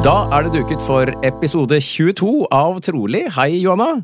[0.00, 3.26] Da er det duket for episode 22 av Trolig.
[3.36, 3.98] Hei, Johanna.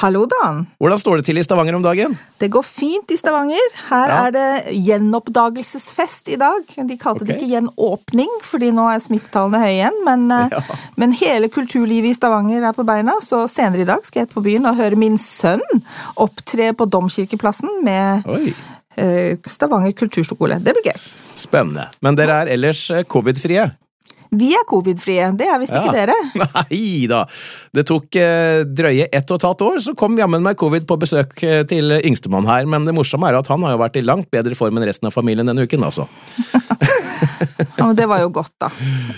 [0.00, 0.60] Hallo, Dan.
[0.78, 2.12] Hvordan står det til i Stavanger om dagen?
[2.38, 3.72] Det går fint i Stavanger.
[3.88, 4.18] Her Ja.
[4.26, 6.62] er det gjenoppdagelsesfest i dag.
[6.86, 10.04] De kalte det ikke gjenåpning, fordi nå er smittetallene høye igjen.
[10.04, 10.60] Men, eh, Ja.
[10.96, 14.42] men hele kulturlivet i Stavanger er på beina, så senere i dag skal jeg på
[14.44, 15.60] byen og høre min sønn
[16.16, 18.54] opptre på Domkirkeplassen med Oi,
[18.96, 20.62] eh, Stavanger kulturskole.
[20.62, 21.12] Det blir gøy.
[21.36, 21.88] spennende.
[22.00, 23.72] Men dere er ellers eh, covid-frie?
[24.30, 26.14] Vi er covid-frie, det er visst ikke dere.
[26.44, 27.24] Nei da.
[27.74, 30.98] Det tok eh, drøye ett og et halvt år, så kom jammen meg covid på
[31.02, 32.68] besøk eh, til yngstemann her.
[32.70, 35.10] Men det morsomme er at han har jo vært i langt bedre form enn resten
[35.10, 36.06] av familien denne uken, altså.
[37.76, 38.70] Ja, men det var jo godt, da.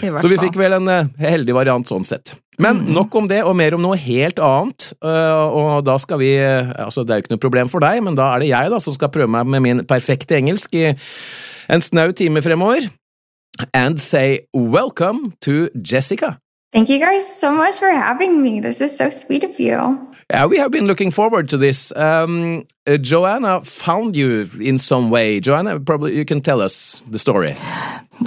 [0.02, 2.34] I hvert Så vi fikk vel en eh, heldig variant sånn sett.
[2.62, 2.92] Men Mm.
[2.94, 4.88] nok om det, og mer om noe helt annet.
[5.02, 8.02] eh, og da skal vi eh, Altså, det er jo ikke noe problem for deg,
[8.02, 10.88] men da er det jeg da som skal prøve meg med min perfekte engelsk i
[11.72, 12.88] en snau time fremover.
[13.74, 16.40] And say welcome to Jessica.
[16.72, 18.60] Thank you guys so much for having me.
[18.60, 20.08] This is so sweet of you.
[20.30, 21.94] Yeah, we have been looking forward to this.
[21.94, 25.40] Um, uh, Joanna found you in some way.
[25.40, 27.52] Joanna, probably you can tell us the story.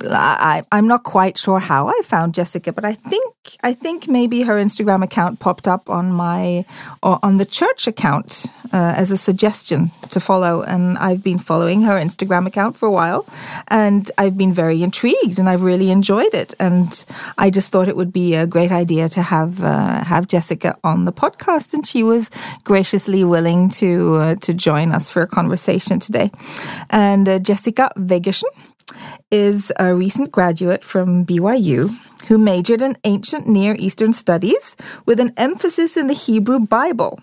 [0.03, 3.33] I, I'm not quite sure how I found Jessica, but I think
[3.63, 6.65] I think maybe her Instagram account popped up on my
[7.03, 11.83] or on the church account uh, as a suggestion to follow, and I've been following
[11.83, 13.25] her Instagram account for a while,
[13.67, 17.05] and I've been very intrigued, and I've really enjoyed it, and
[17.37, 21.05] I just thought it would be a great idea to have uh, have Jessica on
[21.05, 22.29] the podcast, and she was
[22.63, 26.31] graciously willing to uh, to join us for a conversation today,
[26.89, 28.49] and uh, Jessica Vegersen
[29.31, 31.89] is a recent graduate from BYU
[32.27, 37.19] who majored in ancient Near Eastern studies with an emphasis in the Hebrew Bible.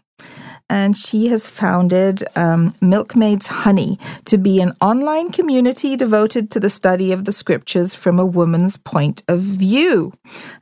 [0.72, 6.71] And she has founded um, Milkmaid's Honey to be an online community devoted to the
[6.71, 10.15] study of the scriptures from a woman's point of view.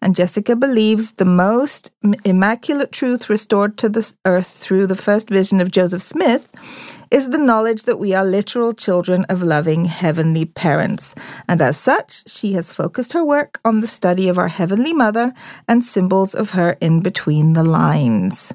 [0.02, 1.94] And Jessica believes the most
[2.24, 7.38] immaculate truth restored to the earth through the first vision of Joseph Smith is the
[7.38, 11.14] knowledge that we are literal children of loving heavenly parents.
[11.48, 15.32] And as such, she has focused her work on the study of our Heavenly Mother
[15.66, 18.52] and symbols of her in between the lines.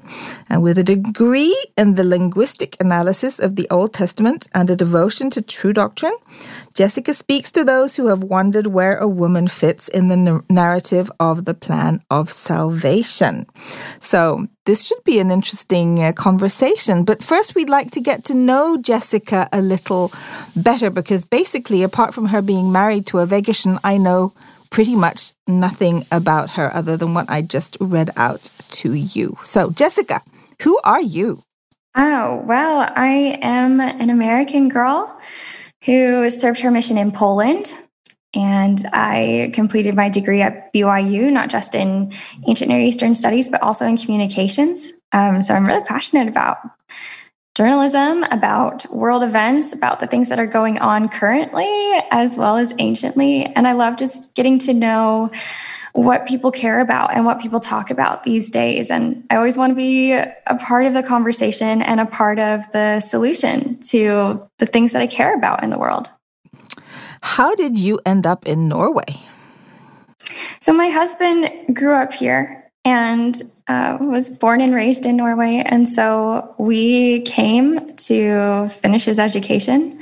[0.48, 5.28] And with a degree in the linguistic analysis of the Old Testament and a devotion
[5.30, 6.16] to true doctrine,
[6.74, 11.44] Jessica speaks to those who have wondered where a woman fits in the narrative of
[11.44, 13.46] the plan of salvation.
[14.00, 17.04] So, this should be an interesting uh, conversation.
[17.04, 20.12] But first, we'd like to get to know Jessica a little
[20.54, 24.32] better because basically, apart from her being married to a Vegashan, I know
[24.70, 28.50] pretty much nothing about her other than what I just read out
[28.82, 29.38] to you.
[29.42, 30.20] So, Jessica,
[30.62, 31.42] who are you?
[31.96, 35.18] Oh, well, I am an American girl
[35.86, 37.72] who served her mission in Poland.
[38.36, 42.12] And I completed my degree at BYU, not just in
[42.46, 44.92] ancient Near Eastern studies, but also in communications.
[45.12, 46.58] Um, so I'm really passionate about
[47.54, 51.64] journalism, about world events, about the things that are going on currently
[52.10, 53.46] as well as anciently.
[53.46, 55.30] And I love just getting to know
[55.94, 58.90] what people care about and what people talk about these days.
[58.90, 62.70] And I always want to be a part of the conversation and a part of
[62.72, 66.08] the solution to the things that I care about in the world.
[67.26, 69.20] How did you end up in Norway?
[70.60, 73.34] So, my husband grew up here and
[73.66, 75.62] uh, was born and raised in Norway.
[75.66, 80.00] And so we came to finish his education.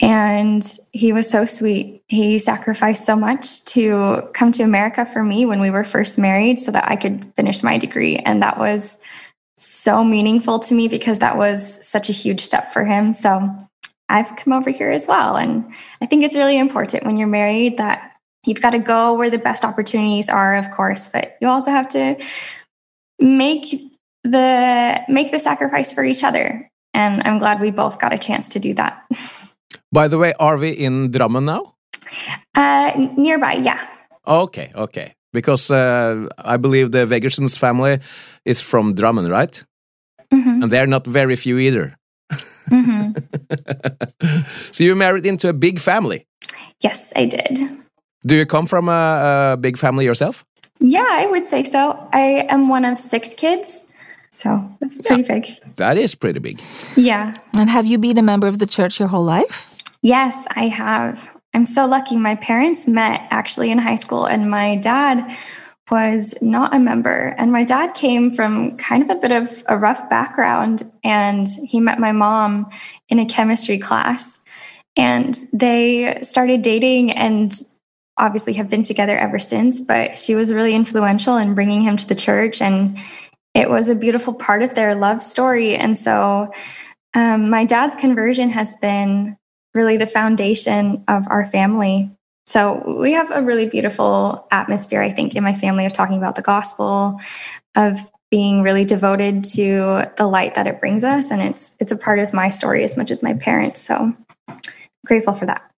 [0.00, 2.02] And he was so sweet.
[2.08, 6.58] He sacrificed so much to come to America for me when we were first married
[6.58, 8.16] so that I could finish my degree.
[8.16, 8.98] And that was
[9.56, 13.12] so meaningful to me because that was such a huge step for him.
[13.12, 13.65] So
[14.08, 15.36] I've come over here as well.
[15.36, 19.30] And I think it's really important when you're married that you've got to go where
[19.30, 22.16] the best opportunities are, of course, but you also have to
[23.18, 23.66] make
[24.22, 26.70] the make the sacrifice for each other.
[26.94, 29.04] And I'm glad we both got a chance to do that.
[29.92, 31.74] By the way, are we in Drammen now?
[32.54, 33.86] Uh, nearby, yeah.
[34.26, 35.14] Okay, okay.
[35.32, 37.98] Because uh, I believe the Vegersons family
[38.44, 39.64] is from Drammen, right?
[40.32, 40.62] Mm -hmm.
[40.62, 41.96] And they're not very few either.
[42.70, 43.12] Mm -hmm.
[44.74, 46.26] so you married into a big family?
[46.78, 47.58] Yes, I did.
[48.26, 50.44] Do you come from a, a big family yourself?
[50.78, 52.08] Yeah, I would say so.
[52.12, 53.92] I am one of six kids.
[54.30, 55.74] So that's pretty yeah, big.
[55.76, 56.60] That is pretty big.
[56.96, 57.34] Yeah.
[57.58, 59.74] And have you been a member of the church your whole life?
[60.02, 61.36] Yes, I have.
[61.54, 62.16] I'm so lucky.
[62.16, 65.34] My parents met actually in high school, and my dad
[65.90, 67.34] was not a member.
[67.38, 71.80] And my dad came from kind of a bit of a rough background, and he
[71.80, 72.68] met my mom
[73.08, 74.40] in a chemistry class.
[74.96, 77.52] And they started dating and
[78.18, 79.80] obviously have been together ever since.
[79.80, 82.62] But she was really influential in bringing him to the church.
[82.62, 82.98] And
[83.54, 85.76] it was a beautiful part of their love story.
[85.76, 86.50] And so
[87.14, 89.36] um, my dad's conversion has been
[89.74, 92.10] really the foundation of our family.
[92.46, 96.36] So we have a really beautiful atmosphere, I think, in my family of talking about
[96.36, 97.20] the gospel,
[97.74, 97.98] of
[98.30, 101.30] being really devoted to the light that it brings us.
[101.30, 103.80] And it's it's a part of my story as much as my parents.
[103.80, 104.12] So
[105.04, 105.70] grateful for that.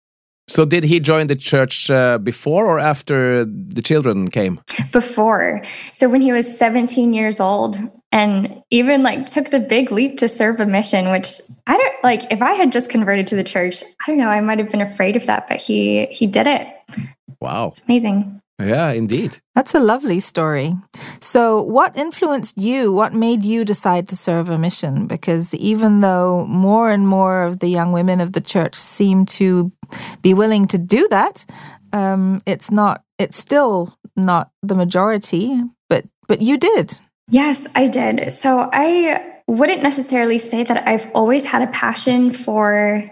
[0.47, 4.61] So, did he join the church uh, before or after the children came?
[4.91, 5.61] Before.
[5.91, 7.75] So, when he was 17 years old,
[8.11, 11.27] and even like took the big leap to serve a mission, which
[11.67, 12.31] I don't like.
[12.31, 14.81] If I had just converted to the church, I don't know, I might have been
[14.81, 16.67] afraid of that, but he he did it.
[17.41, 18.41] Wow, it's amazing.
[18.59, 19.39] Yeah, indeed.
[19.53, 20.73] That's a lovely story.
[21.21, 22.91] So, what influenced you?
[22.91, 25.05] What made you decide to serve a mission?
[25.05, 29.71] Because even though more and more of the young women of the church seem to
[30.21, 31.45] be willing to do that,
[31.93, 33.03] um, it's not.
[33.17, 35.61] It's still not the majority.
[35.89, 36.99] But but you did.
[37.29, 38.31] Yes, I did.
[38.31, 43.03] So I wouldn't necessarily say that I've always had a passion for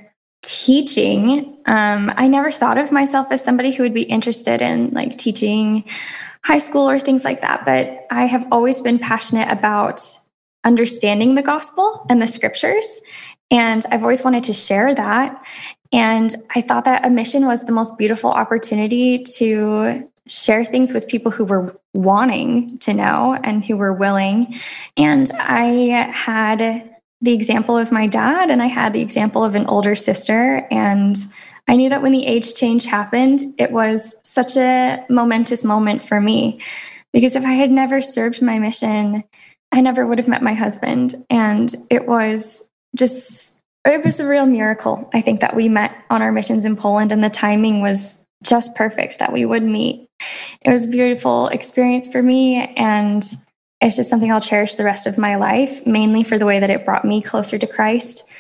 [0.46, 5.18] teaching, um, I never thought of myself as somebody who would be interested in like
[5.18, 5.84] teaching
[6.44, 7.66] high school or things like that.
[7.66, 10.02] But I have always been passionate about
[10.64, 13.02] understanding the gospel and the scriptures.
[13.50, 15.44] And I've always wanted to share that.
[15.94, 21.08] And I thought that a mission was the most beautiful opportunity to share things with
[21.08, 24.56] people who were wanting to know and who were willing.
[24.98, 25.66] And I
[26.14, 26.90] had
[27.22, 30.68] the example of my dad and I had the example of an older sister.
[30.72, 31.16] And
[31.68, 36.20] I knew that when the age change happened, it was such a momentous moment for
[36.20, 36.60] me.
[37.14, 39.24] Because if I had never served my mission,
[39.72, 41.16] I never would have met my husband.
[41.30, 46.22] And it was just, it was a real miracle, I think, that we met on
[46.22, 47.12] our missions in Poland.
[47.12, 50.10] And the timing was just perfect that we would meet.
[50.62, 52.74] It was a beautiful experience for me.
[52.76, 53.24] And
[53.82, 56.70] it's just something I'll cherish the rest of my life, mainly for the way that
[56.70, 58.32] it brought me closer to Christ.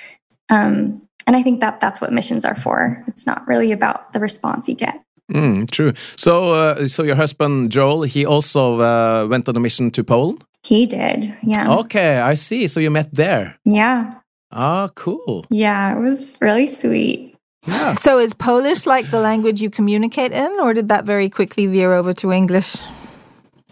[0.50, 3.03] Um, and I think that that's what missions are for.
[3.07, 5.01] It's not really about the response you get.
[5.31, 5.94] Mm, true.
[6.18, 10.44] So, uh, so your husband Joel, he also uh, went on a mission to Poland.
[10.63, 11.71] He did, yeah.
[11.77, 12.68] Okay, I see.
[12.68, 13.57] So you met there.
[13.65, 14.13] Yeah.
[14.56, 15.46] Ah, cool.
[15.50, 17.36] Yeah, it was really sweet.
[17.68, 17.94] Yeah.
[17.94, 21.92] So is Polish like the language you communicate in, or did that very quickly veer
[21.92, 22.78] over to English?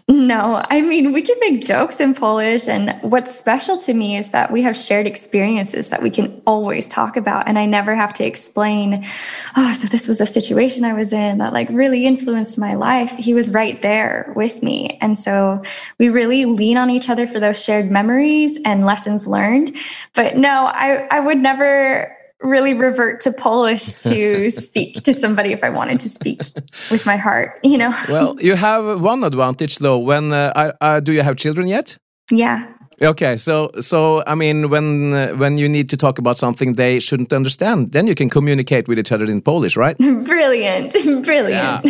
[0.06, 2.68] No, I mean, we can make jokes in Polish.
[2.68, 6.86] And what's special to me is that we have shared experiences that we can always
[6.86, 7.48] talk about.
[7.48, 9.02] And I never have to explain,
[9.56, 13.12] oh, so this was a situation I was in that like really influenced my life.
[13.12, 14.98] He was right there with me.
[15.00, 15.62] And so
[15.98, 19.70] we really lean on each other for those shared memories and lessons learned.
[20.14, 25.64] But no, I, I would never really revert to Polish to speak to somebody if
[25.64, 26.38] I wanted to speak
[26.90, 27.92] with my heart, you know?
[28.08, 29.98] well, you have one advantage though.
[29.98, 31.96] When uh, uh, do you have children yet?
[32.30, 32.74] Yeah.
[33.02, 37.00] Okay, so so I mean, when uh, when you need to talk about something they
[37.00, 39.96] shouldn't understand, then you can communicate with each other in Polish, right?
[39.98, 41.84] Brilliant, brilliant.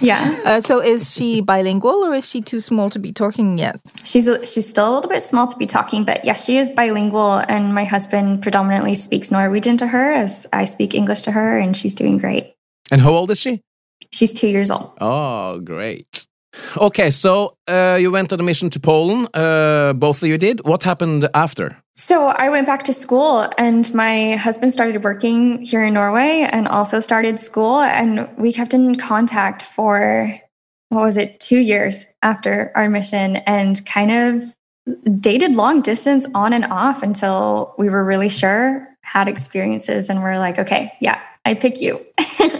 [0.00, 0.16] Yeah.
[0.24, 0.40] Yeah.
[0.44, 3.80] Uh, so is she bilingual or is she too small to be talking yet?
[4.04, 6.70] She's a, she's still a little bit small to be talking, but yes, she is
[6.70, 7.42] bilingual.
[7.48, 11.76] And my husband predominantly speaks Norwegian to her, as I speak English to her, and
[11.76, 12.54] she's doing great.
[12.90, 13.62] And how old is she?
[14.12, 14.92] She's two years old.
[15.00, 16.26] Oh, great.
[16.76, 19.28] Okay, so uh, you went on a mission to Poland.
[19.34, 20.60] Uh, both of you did.
[20.64, 21.76] What happened after?
[21.94, 26.68] So I went back to school, and my husband started working here in Norway and
[26.68, 27.80] also started school.
[27.80, 30.38] And we kept in contact for
[30.88, 34.42] what was it, two years after our mission, and kind of
[35.20, 40.38] dated long distance on and off until we were really sure, had experiences, and we're
[40.38, 42.04] like, okay, yeah, I pick you.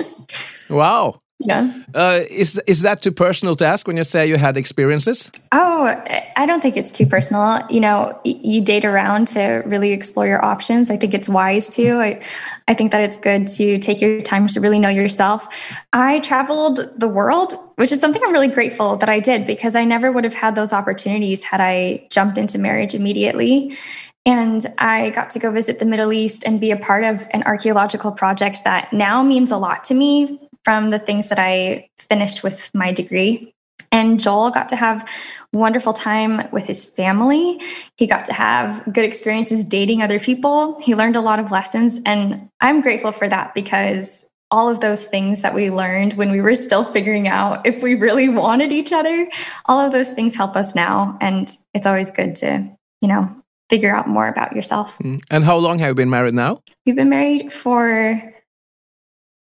[0.70, 1.14] wow.
[1.38, 1.82] Yeah.
[1.94, 5.30] Uh, is is that too personal to ask when you say you had experiences?
[5.52, 5.94] Oh,
[6.36, 7.60] I don't think it's too personal.
[7.68, 10.90] You know, you date around to really explore your options.
[10.90, 12.00] I think it's wise to.
[12.00, 12.22] I,
[12.68, 15.46] I think that it's good to take your time to really know yourself.
[15.92, 19.84] I traveled the world, which is something I'm really grateful that I did because I
[19.84, 23.76] never would have had those opportunities had I jumped into marriage immediately.
[24.24, 27.44] And I got to go visit the Middle East and be a part of an
[27.44, 32.42] archaeological project that now means a lot to me from the things that I finished
[32.42, 33.54] with my degree.
[33.92, 35.08] And Joel got to have
[35.52, 37.60] wonderful time with his family.
[37.96, 40.80] He got to have good experiences dating other people.
[40.80, 42.00] He learned a lot of lessons.
[42.04, 46.40] And I'm grateful for that because all of those things that we learned when we
[46.40, 49.28] were still figuring out if we really wanted each other,
[49.66, 51.16] all of those things help us now.
[51.20, 52.68] And it's always good to,
[53.00, 54.98] you know, figure out more about yourself.
[54.98, 55.22] Mm.
[55.30, 56.60] And how long have you been married now?
[56.84, 58.34] We've been married for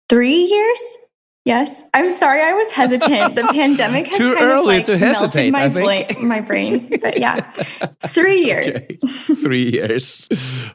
[0.10, 1.10] three years.
[1.46, 2.42] Yes, I'm sorry.
[2.42, 3.36] I was hesitant.
[3.36, 5.52] The pandemic has too kind early of like to hesitate.
[5.52, 7.40] My, I think my brain, but yeah,
[8.06, 8.76] three years.
[8.76, 8.98] Okay.
[9.36, 10.28] three years.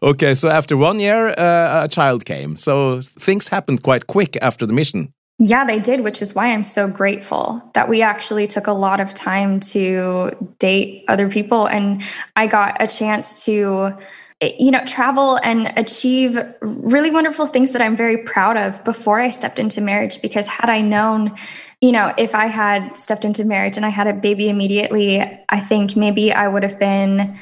[0.02, 2.56] Okay, so after one year, uh, a child came.
[2.56, 5.12] So things happened quite quick after the mission.
[5.38, 9.00] Yeah, they did, which is why I'm so grateful that we actually took a lot
[9.00, 12.02] of time to date other people, and
[12.36, 13.94] I got a chance to
[14.40, 19.20] Eh, you know, travel and achieve really wonderful things that I'm very proud of before
[19.20, 20.20] I stepped into marriage.
[20.22, 21.34] Because had I known,
[21.80, 25.60] you know, if I had stepped into marriage and I had a baby immediately, I
[25.60, 27.36] think maybe I would have been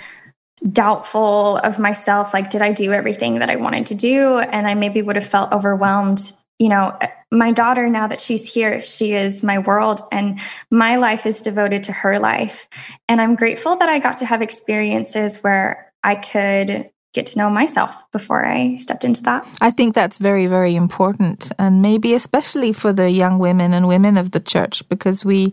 [0.70, 2.32] doubtful of myself.
[2.34, 4.38] Like, did I do everything that I wanted to do?
[4.38, 6.20] And I maybe would have felt overwhelmed.
[6.58, 10.38] You know, eh, my daughter, now that she's here, she is my world, and
[10.70, 12.68] my life is devoted to her life.
[13.08, 17.50] And I'm grateful that I got to have experiences where I could get to know
[17.50, 19.46] myself before I stepped into that.
[19.60, 24.16] I think that's very, very important, and maybe especially for the young women and women
[24.16, 25.52] of the church, because we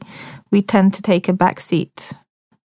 [0.51, 2.13] we tend to take a back seat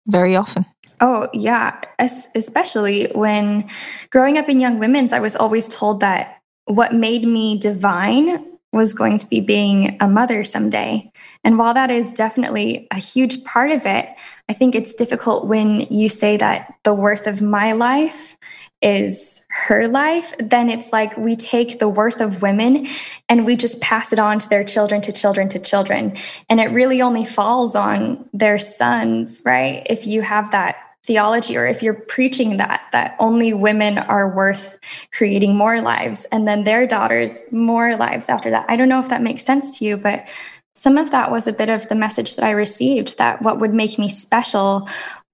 [0.07, 0.67] very often.
[1.01, 3.69] Oh yeah, especially when
[4.11, 8.93] growing up in young women's, I was always told that what made me divine was
[8.93, 11.11] going to be being a mother someday.
[11.43, 14.09] And while that is definitely a huge part of it,
[14.49, 18.37] I think it's difficult when you say that the worth of my life
[18.83, 22.87] is her life, then it's like we take the worth of women
[23.31, 26.15] and we just pass it on to their children, to children, to children.
[26.51, 29.87] And it really only falls on their sons, right?
[29.89, 34.79] If you have that theology or if you're preaching that that only women are worth
[35.13, 38.65] creating more lives and then their daughters more lives after that.
[38.69, 40.29] I don't know if that makes sense to you but
[40.75, 43.73] some of that was a bit of the message that i received that what would
[43.73, 44.89] make me special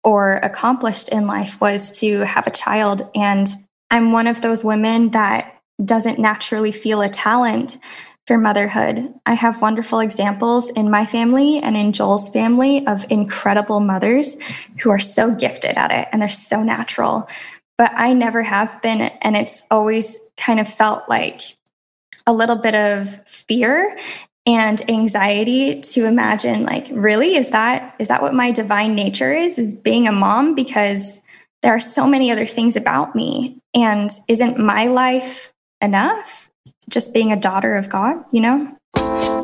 [0.04, 3.02] or accomplished in life was to have a child.
[3.14, 3.46] And
[3.90, 7.76] i'm one of those women that doesn't naturally feel a talent
[8.30, 9.12] for motherhood.
[9.26, 14.40] I have wonderful examples in my family and in Joel's family of incredible mothers
[14.80, 17.28] who are so gifted at it and they're so natural.
[17.76, 19.00] But I never have been.
[19.00, 21.40] And it's always kind of felt like
[22.24, 23.98] a little bit of fear
[24.46, 29.58] and anxiety to imagine like really is that is that what my divine nature is
[29.58, 31.26] is being a mom because
[31.62, 36.39] there are so many other things about me and isn't my life enough
[36.88, 39.39] just being a daughter of God, you know?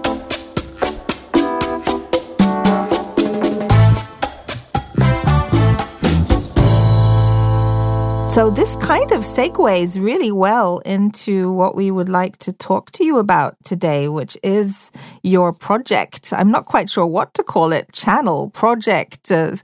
[8.37, 13.03] So, this kind of segues really well into what we would like to talk to
[13.03, 16.35] you about today, which is your project.
[16.35, 19.57] I'm not quite sure what to call it channel, project, uh,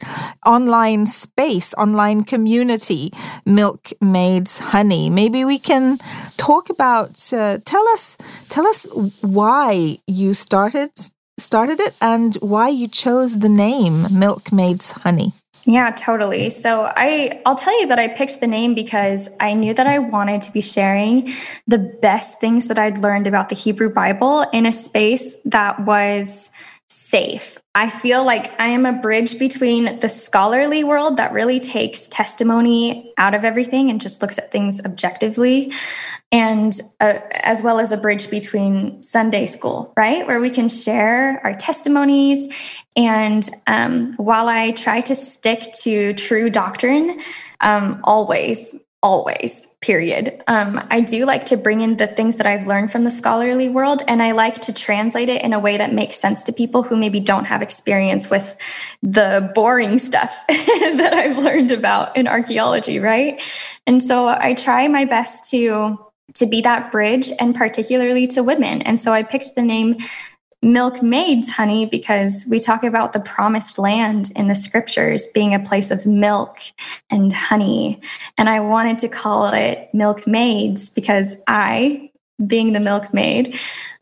[0.47, 3.13] online space, online community,
[3.45, 5.11] Milkmaids Honey.
[5.11, 5.99] Maybe we can
[6.39, 8.17] talk about, uh, tell us,
[8.49, 8.87] tell us
[9.21, 10.93] why you started
[11.39, 15.35] started it and why you chose the name Milkmaids Honey.
[15.65, 16.51] Yeah, totally.
[16.51, 20.01] So I I'll tell you that I picked the name because I knew that I
[20.01, 21.29] wanted to be sharing
[21.69, 26.51] the best things that I'd learned about the Hebrew Bible in a space that was
[26.93, 27.59] safe.
[27.75, 33.13] I feel like I am a bridge between the scholarly world that really takes testimony
[33.17, 35.73] out of everything and just looks at things objectively,
[36.31, 40.27] and uh, as well as a bridge between Sunday school, right?
[40.27, 42.55] Where we can share our testimonies.
[42.95, 47.21] And um, while I try to stick to true doctrine,
[47.63, 50.43] um, always, always period.
[50.47, 53.69] Um, i do like to bring in the things that i've learned from the scholarly
[53.69, 56.83] world and i like to translate it in a way that makes sense to people
[56.85, 58.57] who maybe don't have experience with
[59.03, 63.41] the boring stuff that i've learned about in archaeology right?
[63.87, 65.99] And so i try my best to
[66.35, 68.83] to be that bridge and particularly to women.
[68.83, 69.97] And so i picked the name
[70.63, 75.91] milkmaids, honey, because we talk about the promised land in the scriptures being a place
[75.91, 76.59] of milk
[77.11, 78.01] and honey.
[78.39, 82.11] And I wanted to call it milkmaids because I,
[82.47, 83.59] being the milkmaid,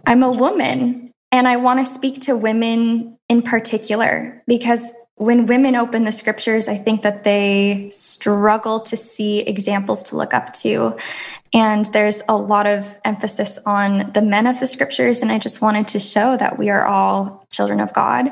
[0.06, 1.12] I'm a woman.
[1.32, 6.68] And I want to speak to women in particular because when women open the scriptures,
[6.68, 10.96] I think that they struggle to see examples to look up to.
[11.52, 15.22] And there's a lot of emphasis on the men of the scriptures.
[15.22, 18.30] And I just wanted to show that we are all children of God.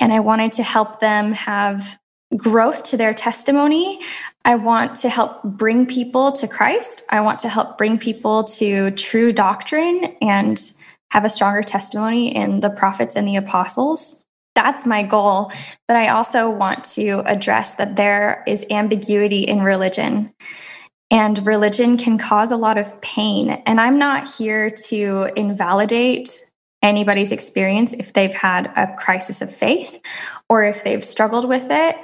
[0.00, 1.98] And I wanted to help them have
[2.34, 4.00] growth to their testimony.
[4.44, 7.02] I want to help bring people to Christ.
[7.10, 10.58] I want to help bring people to true doctrine and
[11.10, 14.21] have a stronger testimony in the prophets and the apostles
[14.54, 15.50] that's my goal.
[15.88, 20.34] But I also want to address that there is ambiguity in religion.
[21.10, 23.50] And religion can cause a lot of pain.
[23.66, 26.30] And I'm not here to invalidate
[26.82, 30.00] anybody's experience if they've had a crisis of faith
[30.48, 31.96] or if they've struggled with it.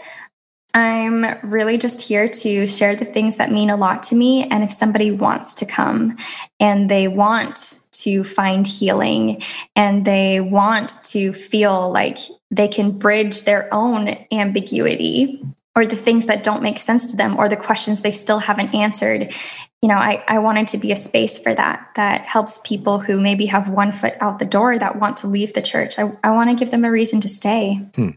[0.74, 4.44] I'm really just here to share the things that mean a lot to me.
[4.44, 6.18] And if somebody wants to come
[6.60, 9.42] and they want to find healing
[9.74, 12.18] and they want to feel like
[12.50, 15.42] they can bridge their own ambiguity
[15.74, 18.74] or the things that don't make sense to them or the questions they still haven't
[18.74, 19.32] answered
[19.82, 23.20] you know I, I wanted to be a space for that that helps people who
[23.20, 26.30] maybe have one foot out the door that want to leave the church i, I
[26.30, 28.10] want to give them a reason to stay hmm.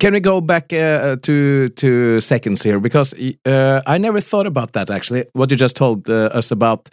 [0.00, 4.72] Can we go back uh, to to seconds here because uh, I never thought about
[4.72, 5.26] that actually.
[5.34, 6.88] What you just told uh, us about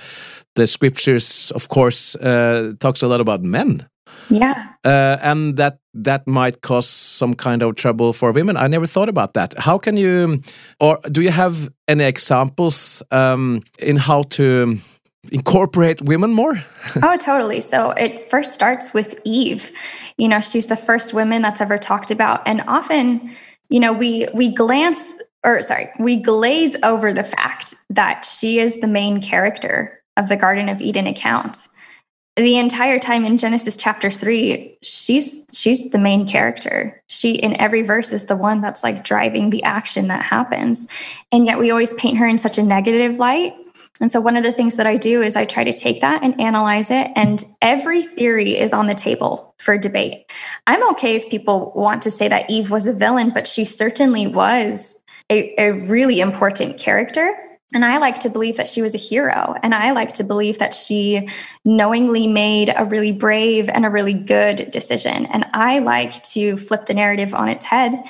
[0.56, 3.88] the scriptures, of course, uh, talks a lot about men.
[4.30, 8.58] Yeah, uh, and that that might cause some kind of trouble for women.
[8.58, 9.54] I never thought about that.
[9.58, 10.42] How can you,
[10.80, 14.78] or do you have any examples um, in how to?
[15.32, 16.64] incorporate women more?
[17.04, 17.62] oh, totally.
[17.62, 19.70] So it first starts with Eve.
[20.18, 22.42] You know, she's the first woman that's ever talked about.
[22.48, 23.30] And often,
[23.70, 28.82] you know, we we glance or sorry, we glaze over the fact that she is
[28.82, 31.58] the main character of the Garden of Eden account.
[32.36, 37.02] The entire time in Genesis chapter 3, she's she's the main character.
[37.08, 40.88] She in every verse is the one that's like driving the action that happens.
[41.32, 43.54] And yet we always paint her in such a negative light
[44.02, 46.24] and so, one of the things that I do is I try to take that
[46.24, 47.12] and analyze it.
[47.16, 50.32] And every theory is on the table for debate.
[50.68, 54.26] I'm okay if people want to say that Eve was a villain, but she certainly
[54.26, 57.36] was a, a really important character.
[57.74, 59.54] And I like to believe that she was a hero.
[59.62, 61.28] And I like to believe that she
[61.64, 65.28] knowingly made a really brave and a really good decision.
[65.28, 68.04] And I like to flip the narrative on its head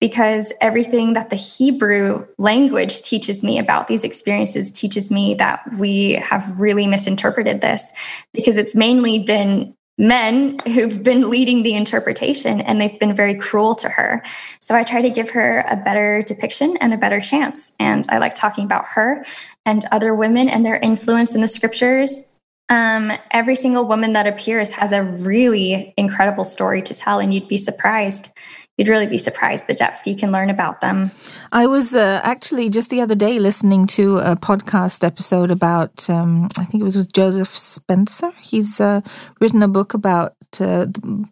[0.00, 6.12] because everything that the Hebrew language teaches me about these experiences teaches me that we
[6.12, 7.92] have really misinterpreted this
[8.32, 13.74] because it's mainly been men who've been leading the interpretation and they've been very cruel
[13.74, 14.22] to her.
[14.58, 17.76] So I try to give her a better depiction and a better chance.
[17.78, 19.24] And I like talking about her
[19.66, 22.38] and other women and their influence in the scriptures.
[22.70, 27.48] Um, every single woman that appears has a really incredible story to tell, and you'd
[27.48, 28.32] be surprised
[28.80, 31.10] you'd really be surprised the depth you can learn about them.
[31.52, 36.48] I was uh, actually just the other day listening to a podcast episode about, um,
[36.56, 38.30] I think it was with Joseph Spencer.
[38.40, 39.02] He's uh,
[39.38, 40.86] written a book about uh,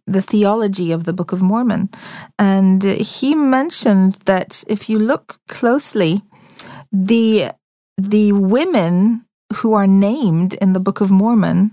[0.06, 1.88] the theology of the Book of Mormon.
[2.38, 6.20] And he mentioned that if you look closely,
[6.92, 7.52] the
[7.96, 11.70] the women who are named in the Book of Mormon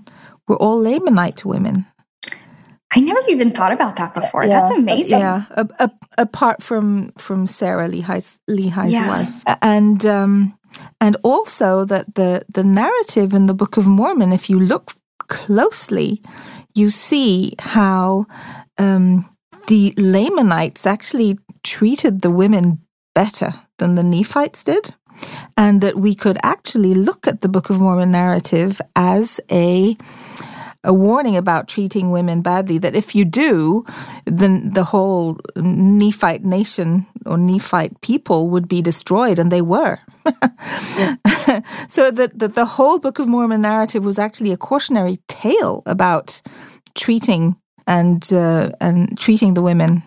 [0.48, 1.86] were all Lamanite women.
[2.96, 4.44] I never even thought about that before.
[4.44, 5.20] Yeah, That's amazing.
[5.20, 9.08] Yeah, a, a, apart from from Sarah Lehi's Lehi's yeah.
[9.10, 10.58] wife, and um,
[11.02, 14.94] and also that the the narrative in the Book of Mormon, if you look
[15.28, 16.22] closely,
[16.74, 18.26] you see how
[18.78, 19.30] um,
[19.68, 22.80] the Lamanites actually treated the women
[23.14, 24.96] better than the Nephites did.
[25.56, 29.96] And that we could actually look at the Book of Mormon narrative as a
[30.86, 33.84] a warning about treating women badly that if you do,
[34.26, 40.00] then the whole Nephite nation or Nephite people would be destroyed, and they were.
[41.88, 46.42] so that the, the whole Book of Mormon narrative was actually a cautionary tale about
[46.96, 47.56] treating
[47.88, 50.04] and uh, and treating the women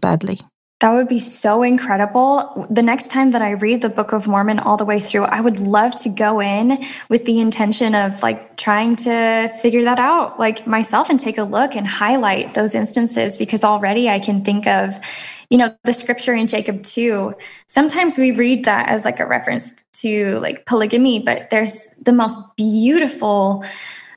[0.00, 0.40] badly.
[0.80, 2.68] That would be so incredible.
[2.70, 5.40] The next time that I read the Book of Mormon all the way through, I
[5.40, 10.38] would love to go in with the intention of like trying to figure that out
[10.38, 14.68] like myself and take a look and highlight those instances because already I can think
[14.68, 15.00] of,
[15.50, 17.34] you know, the scripture in Jacob 2.
[17.66, 22.56] Sometimes we read that as like a reference to like polygamy, but there's the most
[22.56, 23.64] beautiful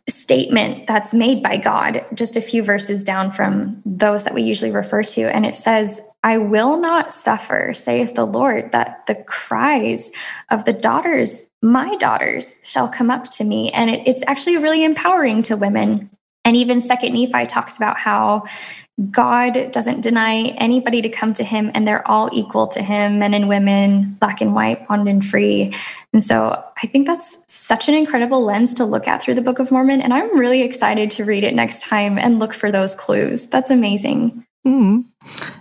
[0.10, 4.72] statement that's made by God, just a few verses down from those that we usually
[4.72, 5.22] refer to.
[5.34, 10.12] And it says, I will not suffer, saith the Lord, that the cries
[10.50, 13.72] of the daughters, my daughters, shall come up to me.
[13.72, 16.10] And it, it's actually really empowering to women.
[16.44, 18.44] And even Second Nephi talks about how
[19.10, 23.34] God doesn't deny anybody to come to him, and they're all equal to him men
[23.34, 25.74] and women, black and white, bond and free.
[26.14, 29.60] And so I think that's such an incredible lens to look at through the Book
[29.60, 30.02] of Mormon.
[30.02, 33.48] And I'm really excited to read it next time and look for those clues.
[33.48, 34.46] That's amazing.
[34.66, 35.06] Mm.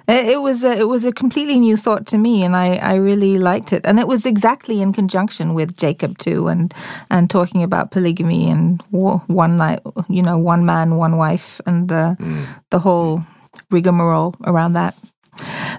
[0.08, 3.38] It was a, it was a completely new thought to me, and I, I really
[3.38, 3.86] liked it.
[3.86, 6.74] And it was exactly in conjunction with Jacob too, and
[7.10, 12.16] and talking about polygamy and one night, you know, one man, one wife, and the
[12.18, 12.46] mm.
[12.70, 13.22] the whole
[13.70, 14.94] rigmarole around that.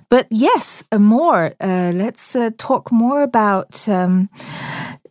[0.10, 1.54] But yes, uh, more.
[1.60, 4.30] Uh, let's uh, talk more about um,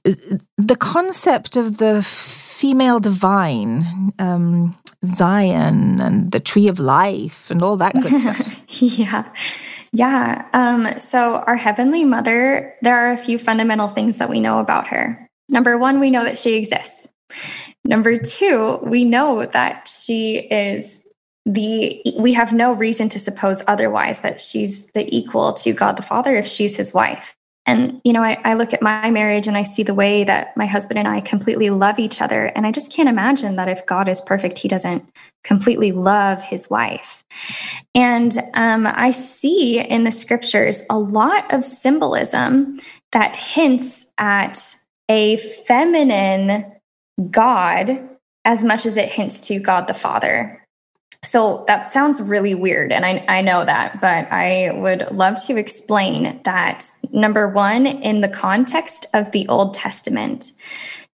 [0.03, 4.13] the concept of the female divine.
[4.19, 8.63] Um, Zion and the tree of life and all that good stuff.
[8.99, 9.25] yeah.
[9.93, 10.47] Yeah.
[10.53, 14.89] Um, so, our Heavenly Mother, there are a few fundamental things that we know about
[14.89, 15.19] her.
[15.49, 17.13] Number one, we know that she exists.
[17.85, 21.07] Number two, we know that she is
[21.47, 26.03] the, we have no reason to suppose otherwise that she's the equal to God the
[26.03, 27.35] Father if she's his wife.
[27.67, 30.57] And, you know, I, I, look at my marriage and I see the way that
[30.57, 32.47] my husband and I completely love each other.
[32.47, 35.05] And I just can't imagine that if God is perfect, he doesn't
[35.45, 37.23] completely love his wife.
[37.95, 42.79] And um, I see in the scriptures a lot of symbolism
[43.13, 44.59] that hints at
[45.09, 46.73] a feminine
[47.31, 48.09] God
[48.45, 50.60] as much as it hints to God the Father.
[51.23, 52.93] So that sounds really weird.
[52.93, 58.23] And I, I know that, but I would love to explain that number one, in
[58.23, 60.53] the context of the Old Testament,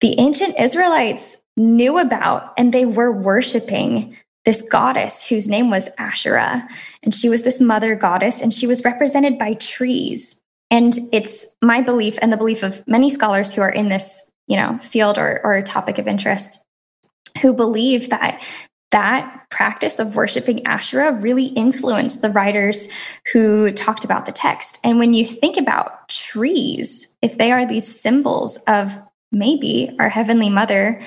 [0.00, 6.68] the ancient Israelites knew about and they were worshiping this goddess whose name was Asherah.
[7.02, 10.40] And she was this mother goddess, and she was represented by trees.
[10.70, 14.56] And it's my belief and the belief of many scholars who are in this, you
[14.56, 16.64] know, field or, or topic of interest
[17.42, 18.40] who believe that
[18.96, 22.88] that practice of worshiping Asherah really influenced the writers
[23.30, 24.80] who talked about the text.
[24.82, 28.98] And when you think about trees, if they are these symbols of
[29.30, 31.02] maybe our Heavenly Mother,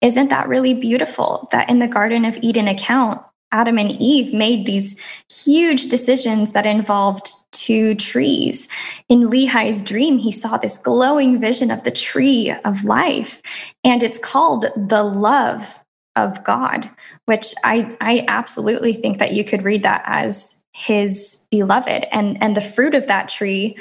[0.00, 3.20] isn't that really beautiful that in the Garden of Eden account,
[3.52, 4.98] Adam and Eve made these
[5.30, 8.68] huge decisions that involved two trees.
[9.10, 13.42] In Lehi's dream, he saw this glowing vision of the tree of life,
[13.84, 15.84] and it's called the love
[16.16, 16.86] of God,
[17.26, 22.06] which I, I absolutely think that you could read that as his beloved.
[22.12, 23.76] And, and the fruit of that tree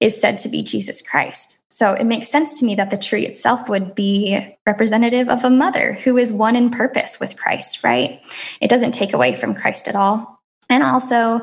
[0.00, 1.64] is said to be Jesus Christ.
[1.70, 5.50] So it makes sense to me that the tree itself would be representative of a
[5.50, 8.20] mother who is one in purpose with Christ, right?
[8.60, 10.40] It doesn't take away from Christ at all.
[10.70, 11.40] And also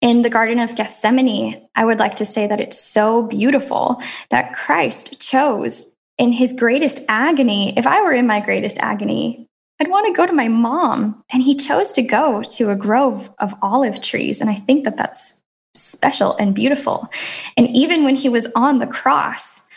[0.00, 4.54] in the Garden of Gethsemane, I would like to say that it's so beautiful that
[4.54, 7.76] Christ chose in his greatest agony.
[7.76, 9.48] If I were in my greatest agony,
[9.80, 11.22] I'd want to go to my mom.
[11.32, 14.40] And he chose to go to a grove of olive trees.
[14.40, 15.42] And I think that that's
[15.74, 17.08] special and beautiful.
[17.56, 19.68] And even when he was on the cross,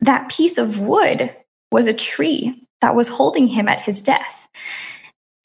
[0.00, 1.34] that piece of wood
[1.70, 4.48] was a tree that was holding him at his death.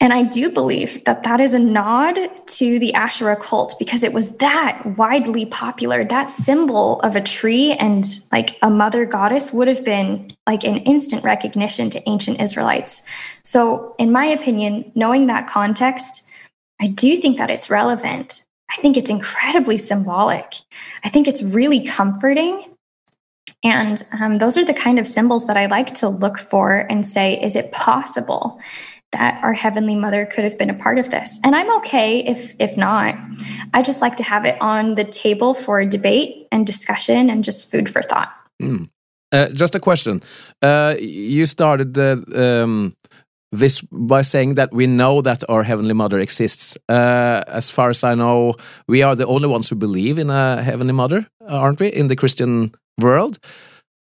[0.02, 4.12] And I do believe that that is a nod to the Asherah cult because it
[4.12, 6.02] was that widely popular.
[6.02, 10.78] That symbol of a tree and like a mother goddess would have been like an
[10.78, 13.08] instant recognition to ancient Israelites.
[13.44, 16.28] So, in my opinion, knowing that context,
[16.80, 18.44] I do think that it's relevant.
[18.72, 20.54] I think it's incredibly symbolic.
[21.04, 22.64] I think it's really comforting.
[23.62, 27.06] And um, those are the kind of symbols that I like to look for and
[27.06, 28.60] say, is it possible
[29.12, 31.40] that our heavenly mother could have been a part of this.
[31.44, 33.14] And i'm okay if if not.
[33.74, 37.70] I just like to have it on the table for debate and discussion and just
[37.70, 38.32] food for thought.
[38.60, 38.88] Mm.
[39.32, 40.20] uh, just a question.
[40.60, 42.94] Uh, you started the um,
[43.52, 46.76] this by saying that we know that our heavenly mother exists.
[46.88, 48.54] Uh, as far as i know
[48.88, 52.16] we are the only ones who believe in a heavenly mother aren't we in the
[52.16, 53.38] christian world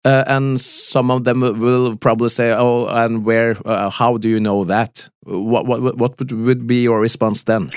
[0.05, 3.55] uh, and some of them will probably say, "Oh, and where?
[3.65, 7.69] Uh, how do you know that?" What what what would be your response then?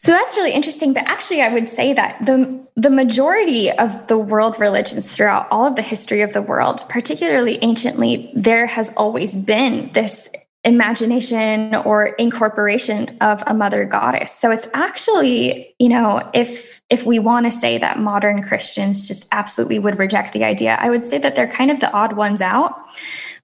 [0.00, 0.94] So that's really interesting.
[0.94, 5.66] But actually, I would say that the the majority of the world religions throughout all
[5.66, 10.30] of the history of the world, particularly anciently, there has always been this
[10.68, 14.32] imagination or incorporation of a mother goddess.
[14.32, 19.26] So it's actually, you know, if if we want to say that modern Christians just
[19.32, 22.40] absolutely would reject the idea, I would say that they're kind of the odd ones
[22.40, 22.74] out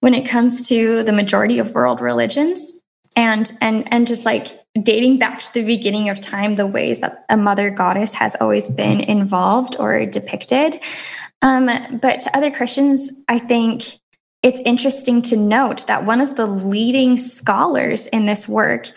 [0.01, 2.81] when it comes to the majority of world religions.
[3.17, 4.49] And and and just like
[4.83, 8.69] dating back to the beginning of time, the ways that a mother goddess has always
[8.71, 10.81] been involved or depicted.
[11.41, 11.71] Um,
[12.03, 14.01] but to other Christians, I think
[14.45, 18.91] it's interesting to note that one of the leading scholars in this work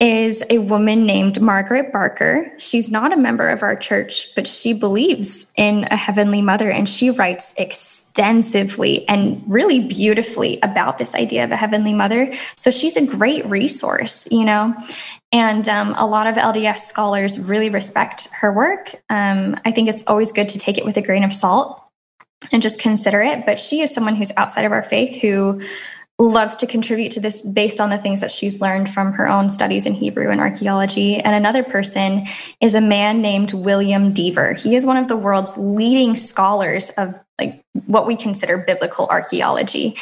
[0.00, 2.50] is a woman named Margaret Barker.
[2.58, 6.88] She's not a member of our church, but she believes in a heavenly mother and
[6.88, 12.32] she writes extensively and really beautifully about this idea of a heavenly mother.
[12.56, 14.74] So she's a great resource, you know.
[15.30, 18.94] And um, a lot of LDS scholars really respect her work.
[19.08, 21.80] Um, I think it's always good to take it with a grain of salt
[22.52, 23.46] and just consider it.
[23.46, 25.60] But she is someone who's outside of our faith who
[26.20, 29.48] loves to contribute to this based on the things that she's learned from her own
[29.48, 31.16] studies in Hebrew and archaeology.
[31.16, 32.26] And another person
[32.60, 34.52] is a man named William Dever.
[34.52, 39.96] He is one of the world's leading scholars of like what we consider biblical archaeology.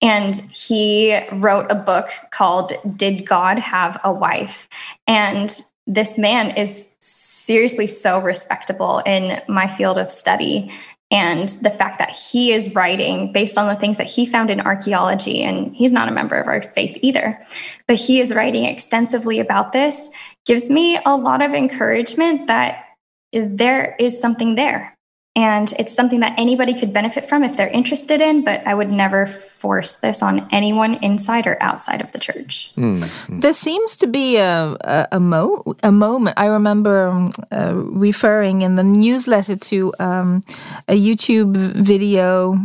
[0.00, 4.68] And he wrote a book called Did God Have a Wife?
[5.08, 5.50] And
[5.86, 10.70] this man is seriously so respectable in my field of study
[11.14, 14.60] and the fact that he is writing based on the things that he found in
[14.60, 17.38] archaeology and he's not a member of our faith either.
[17.86, 20.10] But he is writing extensively about this
[20.44, 22.84] gives me a lot of encouragement that
[23.32, 24.93] there is something there
[25.36, 28.90] and it's something that anybody could benefit from if they're interested in but i would
[28.90, 33.40] never force this on anyone inside or outside of the church mm-hmm.
[33.40, 38.62] there seems to be a, a, a, mo- a moment i remember um, uh, referring
[38.62, 40.42] in the newsletter to um,
[40.88, 42.58] a youtube video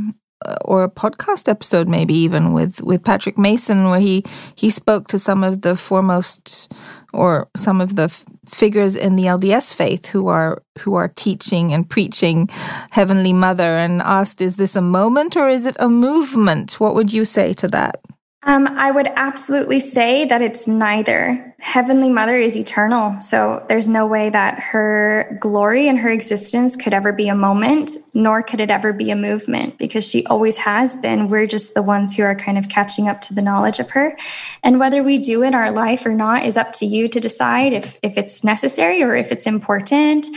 [0.63, 4.23] or a podcast episode maybe even with with Patrick Mason where he
[4.55, 6.71] he spoke to some of the foremost
[7.11, 11.73] or some of the f- figures in the LDS faith who are who are teaching
[11.73, 12.47] and preaching
[12.91, 16.79] Heavenly Mother and asked is this a moment or is it a movement?
[16.79, 17.99] What would you say to that
[18.43, 21.53] um, I would absolutely say that it's neither.
[21.59, 23.19] Heavenly Mother is eternal.
[23.19, 27.91] So there's no way that her glory and her existence could ever be a moment,
[28.13, 31.27] nor could it ever be a movement because she always has been.
[31.27, 34.17] We're just the ones who are kind of catching up to the knowledge of her.
[34.63, 37.73] And whether we do in our life or not is up to you to decide
[37.73, 40.27] if, if it's necessary or if it's important.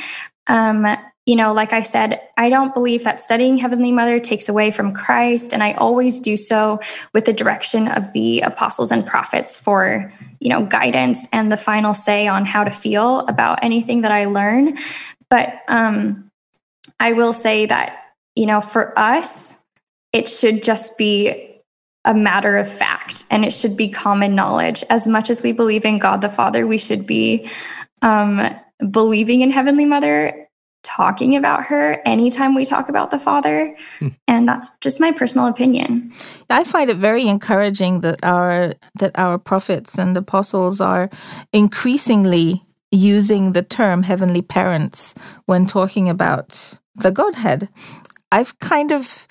[0.48, 0.86] Um,
[1.26, 4.92] you know, like I said, I don't believe that studying Heavenly Mother takes away from
[4.92, 5.52] Christ.
[5.52, 6.80] And I always do so
[7.14, 11.94] with the direction of the apostles and prophets for, you know, guidance and the final
[11.94, 14.76] say on how to feel about anything that I learn.
[15.30, 16.28] But um,
[16.98, 17.98] I will say that,
[18.34, 19.62] you know, for us,
[20.12, 21.60] it should just be
[22.04, 24.82] a matter of fact and it should be common knowledge.
[24.90, 27.48] As much as we believe in God the Father, we should be
[28.02, 28.42] um,
[28.90, 30.48] believing in Heavenly Mother
[30.96, 33.76] talking about her anytime we talk about the Father.
[33.98, 34.08] Hmm.
[34.28, 36.12] And that's just my personal opinion.
[36.50, 41.10] I find it very encouraging that our that our prophets and apostles are
[41.52, 45.14] increasingly using the term heavenly parents
[45.46, 47.68] when talking about the Godhead.
[48.30, 49.26] I've kind of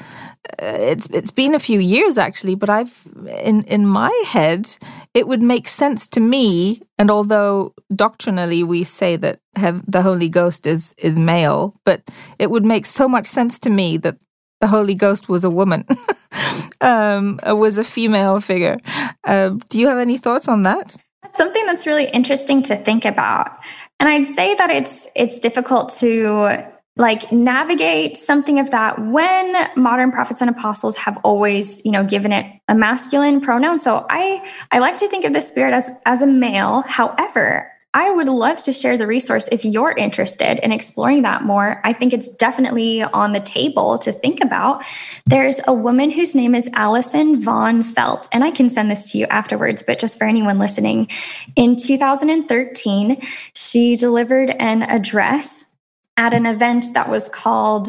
[0.60, 3.08] it's it's been a few years actually, but I've
[3.43, 4.69] in in my head
[5.13, 6.82] it would make sense to me.
[6.97, 12.01] And although doctrinally we say that have the Holy Ghost is is male, but
[12.39, 14.17] it would make so much sense to me that
[14.60, 15.86] the Holy Ghost was a woman,
[16.82, 18.77] um, was a female figure.
[19.23, 20.95] Uh, do you have any thoughts on that?
[21.23, 23.58] That's something that's really interesting to think about.
[23.99, 30.12] And I'd say that it's it's difficult to like navigate something of that when modern
[30.12, 33.80] prophets and apostles have always you know given it a masculine pronoun.
[33.80, 36.84] So i i like to think of the spirit as as a male.
[36.88, 41.82] However i would love to share the resource if you're interested in exploring that more.
[41.84, 44.82] I think it's definitely on the table to think about.
[45.25, 49.17] There's a woman whose name is Alyson Von Feldt and i can send this to
[49.17, 51.08] you afterwards but just for anyone listening.
[51.56, 53.21] In 2013
[53.56, 55.70] she delivered an address
[56.17, 57.88] at an event that was called,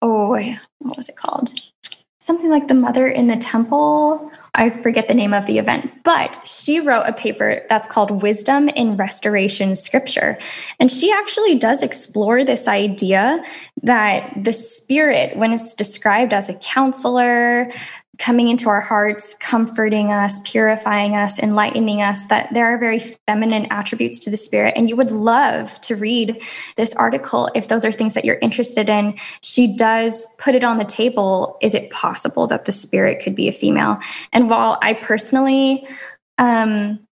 [0.00, 0.30] oh,
[0.78, 1.52] what was it called?
[2.20, 4.30] Something like the Mother in the Temple.
[4.54, 8.68] I forget the name of the event, but she wrote a paper that's called Wisdom
[8.68, 10.38] in Restoration Scripture.
[10.78, 13.42] And she actually does explore this idea
[13.82, 17.70] that the Spirit, when it's described as a counselor,
[18.18, 23.66] coming into our hearts, comforting us, purifying us, enlightening us, that there are very feminine
[23.70, 24.74] attributes to the spirit.
[24.76, 26.42] And you would love to read
[26.76, 29.14] this article if those are things that you're interested in.
[29.42, 31.56] She does put it on the table.
[31.62, 33.98] Is it possible that the spirit could be a female?
[34.32, 35.86] And while I personally
[36.38, 37.06] Um,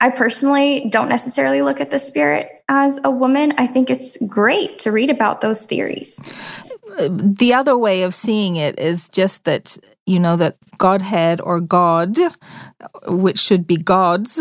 [0.00, 3.52] I personally don't necessarily look at the spirit as a woman.
[3.56, 6.16] I think it's great to read about those theories.
[6.98, 12.16] The other way of seeing it is just that, you know, that Godhead or God,
[13.06, 14.40] which should be God's,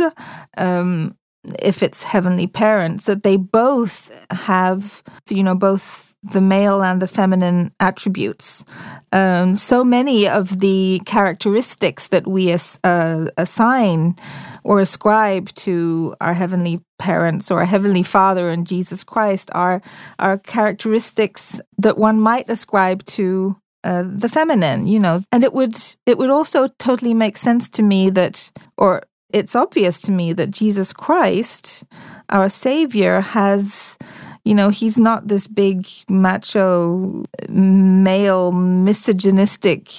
[0.58, 1.16] um,
[1.60, 7.08] if it's heavenly parents, that they both have, you know, both the male and the
[7.08, 8.64] feminine attributes.
[9.12, 14.16] Um, so many of the characteristics that we as, uh, assign
[14.64, 19.82] or ascribe to our heavenly parents or our heavenly father and Jesus Christ are
[20.20, 25.24] are characteristics that one might ascribe to uh, the feminine, you know.
[25.32, 30.02] And it would it would also totally make sense to me that or it's obvious
[30.04, 31.86] to me that Jesus Christ,
[32.30, 33.98] our savior has
[34.46, 39.90] you know, he's not this big macho male misogynistic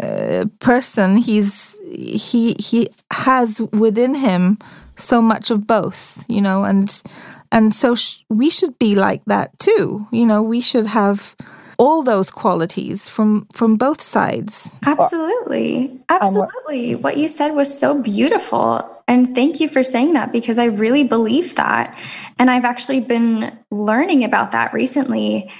[0.00, 1.16] uh, person.
[1.16, 4.58] He's he he has within him
[4.94, 7.02] so much of both, you know, and
[7.50, 10.06] and so sh- we should be like that too.
[10.12, 11.34] You know, we should have
[11.78, 14.74] all those qualities from from both sides.
[14.86, 15.98] Absolutely.
[16.08, 16.94] Absolutely.
[16.94, 18.92] What you said was so beautiful.
[19.08, 21.96] And thank you for saying that because I really believe that.
[22.38, 25.50] And I've actually been learning about that recently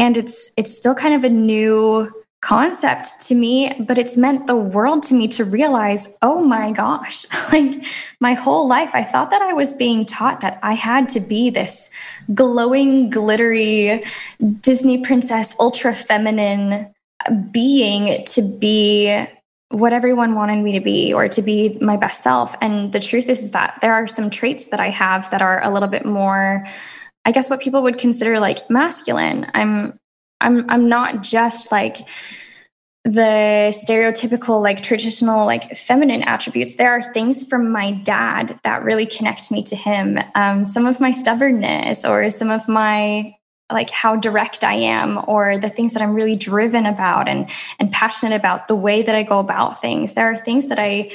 [0.00, 4.56] and it's it's still kind of a new concept to me, but it's meant the
[4.56, 7.84] world to me to realize, oh my gosh, like
[8.20, 11.50] my whole life, I thought that I was being taught that I had to be
[11.50, 11.90] this
[12.34, 14.02] glowing, glittery
[14.60, 16.92] Disney princess, ultra feminine
[17.50, 19.24] being to be
[19.68, 22.56] what everyone wanted me to be or to be my best self.
[22.60, 25.62] And the truth is, is that there are some traits that I have that are
[25.62, 26.66] a little bit more
[27.24, 29.50] I guess what people would consider like masculine.
[29.54, 29.98] I'm
[30.40, 31.98] I'm I'm not just like
[33.04, 36.76] the stereotypical like traditional like feminine attributes.
[36.76, 40.18] There are things from my dad that really connect me to him.
[40.34, 43.36] Um, some of my stubbornness or some of my
[43.72, 47.48] like how direct i am or the things that i'm really driven about and
[47.78, 50.14] and passionate about the way that i go about things.
[50.14, 51.10] There are things that i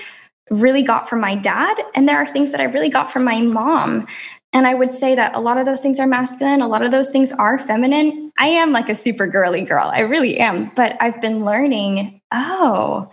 [0.49, 3.41] really got from my dad and there are things that i really got from my
[3.41, 4.07] mom
[4.55, 6.89] and I would say that a lot of those things are masculine, a lot of
[6.89, 8.31] those things are feminine.
[8.39, 9.91] I am like a super girly girl.
[9.93, 10.71] I really am.
[10.75, 13.07] But I've been learning oh,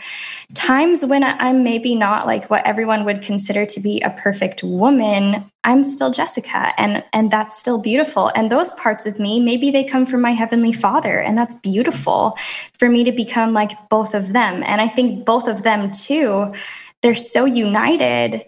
[0.54, 5.50] times when I'm maybe not like what everyone would consider to be a perfect woman,
[5.64, 8.30] I'm still Jessica and and that's still beautiful.
[8.36, 12.36] And those parts of me, maybe they come from my heavenly Father and that's beautiful
[12.78, 14.62] for me to become like both of them.
[14.62, 16.54] And I think both of them too,
[17.02, 18.44] they're so united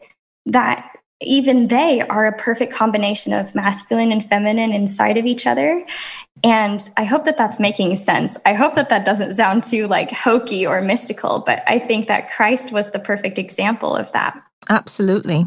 [0.46, 5.84] that even they are a perfect combination of masculine and feminine inside of each other.
[6.42, 8.38] And i hope that that's making sense.
[8.44, 12.30] I hope that that doesn't sound too like hokey or mystical but i think that
[12.30, 14.40] christ was the perfect example of that.
[14.68, 15.44] Absolutely.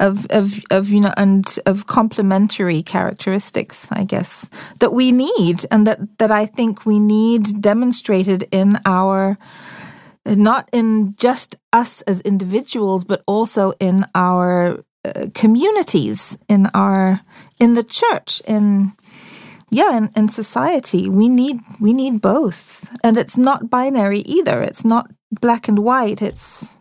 [0.00, 4.50] Of of of you know and of complementary characteristics i guess
[4.80, 9.38] that we need and that that i think we need demonstrated in our
[10.26, 14.82] not in just us as individuals but also in our
[15.34, 17.20] communities in our
[17.58, 18.92] in the church in
[19.70, 21.08] yeah in, in society.
[21.08, 22.94] We need we need both.
[23.04, 24.62] And it's not binary either.
[24.62, 26.22] It's not black and white.
[26.22, 26.76] It's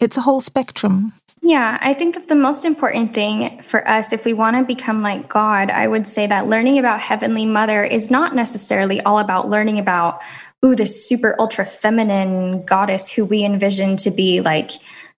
[0.00, 1.12] it's a whole spectrum.
[1.44, 5.02] Yeah, I think that the most important thing for us, if we want to become
[5.02, 9.48] like God, I would say that learning about Heavenly Mother is not necessarily all about
[9.48, 10.22] learning about,
[10.64, 14.70] ooh, this super ultra feminine goddess who we envision to be like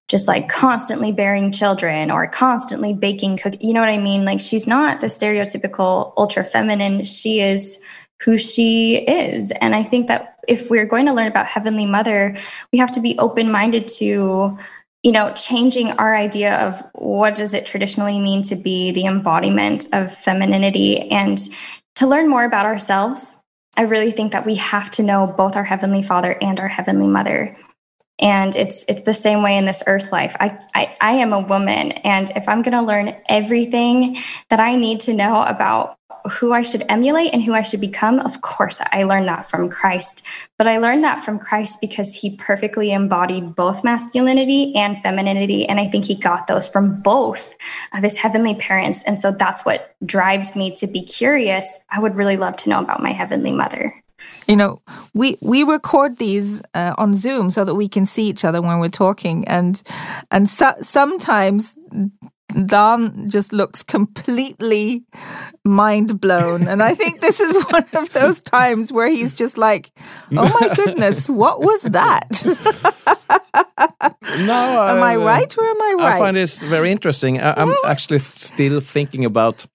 [0.08, 4.24] just like constantly bearing children or constantly baking cook you know what I mean?
[4.24, 7.04] Like she's not the stereotypical ultra feminine.
[7.04, 7.82] She is
[8.22, 9.52] who she is.
[9.60, 12.36] And I think that if we're going to learn about Heavenly Mother,
[12.72, 14.58] we have to be open minded to
[15.04, 19.86] you know changing our idea of what does it traditionally mean to be the embodiment
[19.92, 21.38] of femininity and
[21.94, 23.44] to learn more about ourselves
[23.76, 27.06] i really think that we have to know both our heavenly father and our heavenly
[27.06, 27.54] mother
[28.18, 30.36] and it's it's the same way in this earth life.
[30.40, 34.16] I i, I am a woman and if i'm going to learn everything
[34.50, 35.98] that i need to know about
[36.30, 39.68] who i should emulate and who i should become of course i learned that from
[39.68, 40.26] christ.
[40.58, 45.80] But i learned that from christ because he perfectly embodied both masculinity and femininity and
[45.80, 47.56] i think he got those from both
[47.92, 49.04] of his heavenly parents.
[49.04, 51.84] And so that's what drives me to be curious.
[51.90, 53.94] I would really love to know about my heavenly mother
[54.48, 54.80] you know
[55.14, 58.78] we we record these uh, on zoom so that we can see each other when
[58.78, 59.82] we're talking and
[60.30, 61.76] and so, sometimes
[62.66, 65.04] Dan just looks completely
[65.64, 66.68] mind blown.
[66.68, 69.90] And I think this is one of those times where he's just like,
[70.32, 72.28] oh my goodness, what was that?
[74.46, 76.14] no, am I right or am I right?
[76.14, 77.40] I find this very interesting.
[77.40, 79.66] I, am actually still thinking about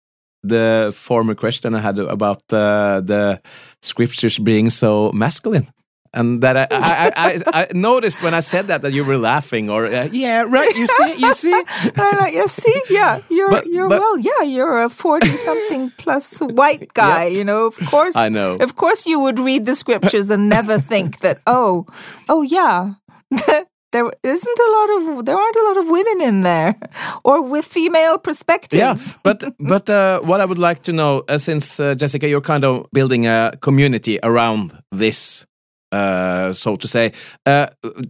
[0.44, 3.42] the former question I had about uh, the
[3.82, 5.68] scriptures being so masculine.
[6.12, 9.70] And that I, I, I, I, noticed when I said that that you were laughing
[9.70, 11.52] or uh, yeah right you see you see?
[11.96, 16.40] Like you see yeah you're but, you're but, well yeah you're a forty something plus
[16.40, 17.34] white guy yep.
[17.34, 18.58] you know of course I know.
[18.60, 21.86] of course you would read the scriptures and never think that oh
[22.28, 22.94] oh yeah
[23.92, 26.76] there isn't a lot of there aren't a lot of women in there
[27.24, 31.38] or with female perspectives yeah but but uh, what i would like to know uh,
[31.38, 35.46] since uh, jessica you're kind of building a community around this
[35.92, 37.12] uh, so to say.
[37.46, 37.68] Uh,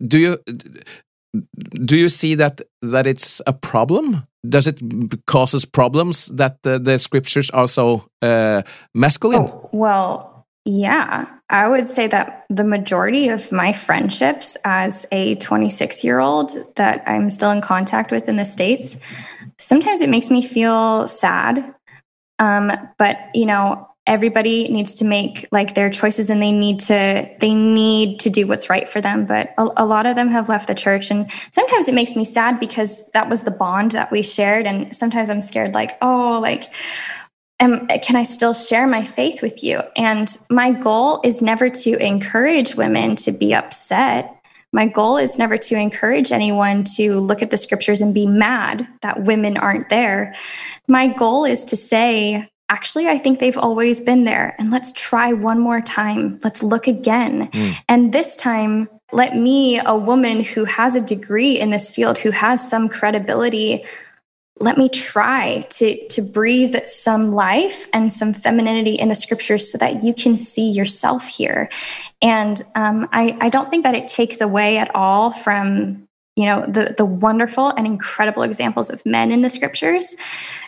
[0.07, 0.37] do you
[1.85, 4.27] do you see that that it's a problem?
[4.47, 4.81] Does it
[5.25, 8.61] causes problems that the, the scriptures are so uh,
[8.93, 9.41] masculine?
[9.41, 10.38] Oh, well,
[10.69, 16.51] yeah, I would say that the majority of my friendships as a 26 year old
[16.75, 18.99] that I'm still in contact with in the States,
[19.57, 21.73] sometimes it makes me feel sad.
[22.37, 27.29] Um, but, you know, everybody needs to make like their choices and they need to
[27.39, 30.49] they need to do what's right for them but a, a, lot of them have
[30.49, 34.09] left the church and sometimes it makes me sad because that was the bond that
[34.09, 36.73] we shared and sometimes i'm scared like oh like
[37.59, 41.97] am, can i still share my faith with you and my goal is never to
[42.05, 44.39] encourage women to be upset
[44.71, 48.87] my goal is never to encourage anyone to look at the scriptures and be mad
[49.01, 50.35] that women aren't there.
[50.87, 54.55] My goal is to say, actually, I think they've always been there.
[54.59, 56.39] And let's try one more time.
[56.43, 57.47] Let's look again.
[57.47, 57.73] Mm.
[57.87, 62.29] And this time, let me, a woman who has a degree in this field, who
[62.29, 63.83] has some credibility,
[64.59, 69.77] let me try to, to breathe some life and some femininity in the scriptures so
[69.77, 71.69] that you can see yourself here.
[72.21, 76.65] And um, I, I don't think that it takes away at all from you know
[76.65, 80.15] the the wonderful and incredible examples of men in the scriptures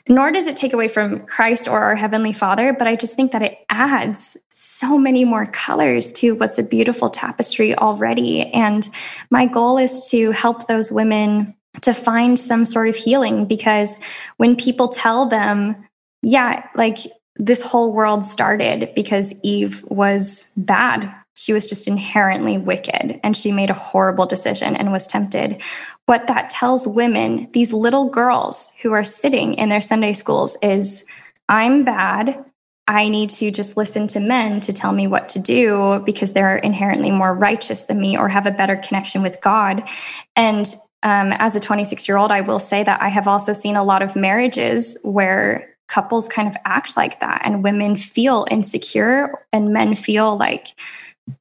[0.09, 3.31] nor does it take away from Christ or our heavenly Father but I just think
[3.31, 8.89] that it adds so many more colors to what's a beautiful tapestry already and
[9.29, 13.99] my goal is to help those women to find some sort of healing because
[14.37, 15.75] when people tell them
[16.21, 16.97] yeah like
[17.37, 23.51] this whole world started because Eve was bad she was just inherently wicked and she
[23.51, 25.61] made a horrible decision and was tempted.
[26.05, 31.05] What that tells women, these little girls who are sitting in their Sunday schools, is
[31.47, 32.45] I'm bad.
[32.87, 36.57] I need to just listen to men to tell me what to do because they're
[36.57, 39.87] inherently more righteous than me or have a better connection with God.
[40.35, 40.65] And
[41.03, 43.83] um, as a 26 year old, I will say that I have also seen a
[43.83, 49.73] lot of marriages where couples kind of act like that and women feel insecure and
[49.73, 50.67] men feel like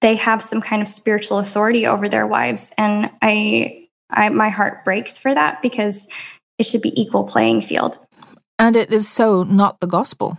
[0.00, 2.72] they have some kind of spiritual authority over their wives.
[2.76, 6.08] And i i my heart breaks for that because
[6.58, 7.96] it should be equal playing field.
[8.58, 10.38] And it is so not the gospel.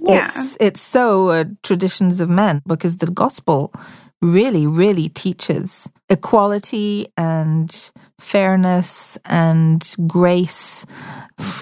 [0.00, 0.24] Yeah.
[0.24, 3.72] it's it's so uh, traditions of men because the gospel
[4.20, 7.92] really really teaches equality and
[8.22, 10.86] fairness and grace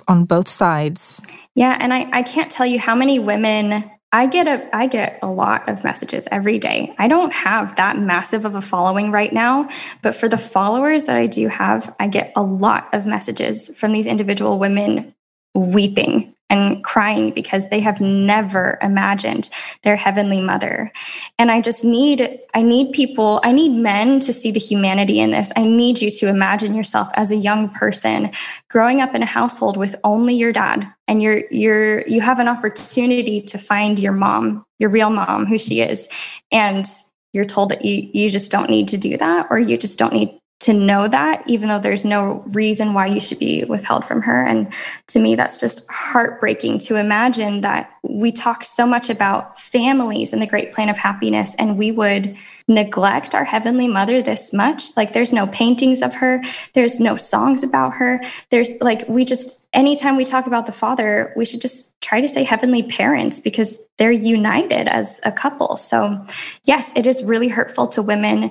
[0.09, 1.23] on both sides
[1.55, 5.21] yeah and i i can't tell you how many women I get a I get
[5.23, 6.93] a lot of messages every day.
[6.99, 9.69] I don't have that massive of a following right now,
[10.03, 13.93] but for the followers that I do have, I get a lot of messages from
[13.93, 15.15] these individual women
[15.55, 19.49] weeping and crying because they have never imagined
[19.83, 20.93] their heavenly mother.
[21.39, 25.31] And i just need i need people i need men to see the humanity in
[25.31, 25.53] this.
[25.57, 28.31] I need you to imagine yourself as a young person
[28.69, 30.93] growing up in a household with only your dad.
[31.09, 35.59] And you're you're you have an opportunity to find your mom your real mom who
[35.59, 36.09] she is.
[36.51, 36.85] And
[37.33, 40.13] you're told that you you just don't need to do that or you just don't
[40.13, 44.21] need to know that, even though there's no reason why you should be withheld from
[44.23, 44.45] her.
[44.45, 44.73] And
[45.09, 50.43] to me, that's just heartbreaking to imagine that we talk so much about families and
[50.43, 52.37] the great plan of happiness, and we would
[52.69, 54.97] neglect our Heavenly Mother this much.
[54.97, 56.43] Like, there's no paintings of her,
[56.75, 58.23] there's no songs about her.
[58.51, 62.29] There's like, we just, anytime we talk about the Father, we should just try to
[62.29, 65.77] say Heavenly Parents because they're united as a couple.
[65.77, 66.25] So,
[66.65, 68.51] yes, it is really hurtful to women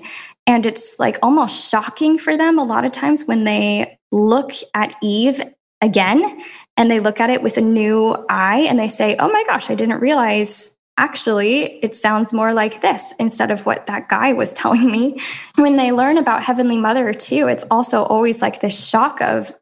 [0.49, 4.95] and it's like almost shocking for them a lot of times when they look at
[4.99, 5.39] Eve
[5.79, 6.41] again
[6.75, 9.69] and they look at it with a new eye and they say, oh my gosh,
[9.69, 14.51] I didn't realize actually it sounds more like this instead of what that guy was
[14.61, 15.21] telling me.
[15.53, 19.53] When they learn about Heavenly Mother too, it's also always like this shock of,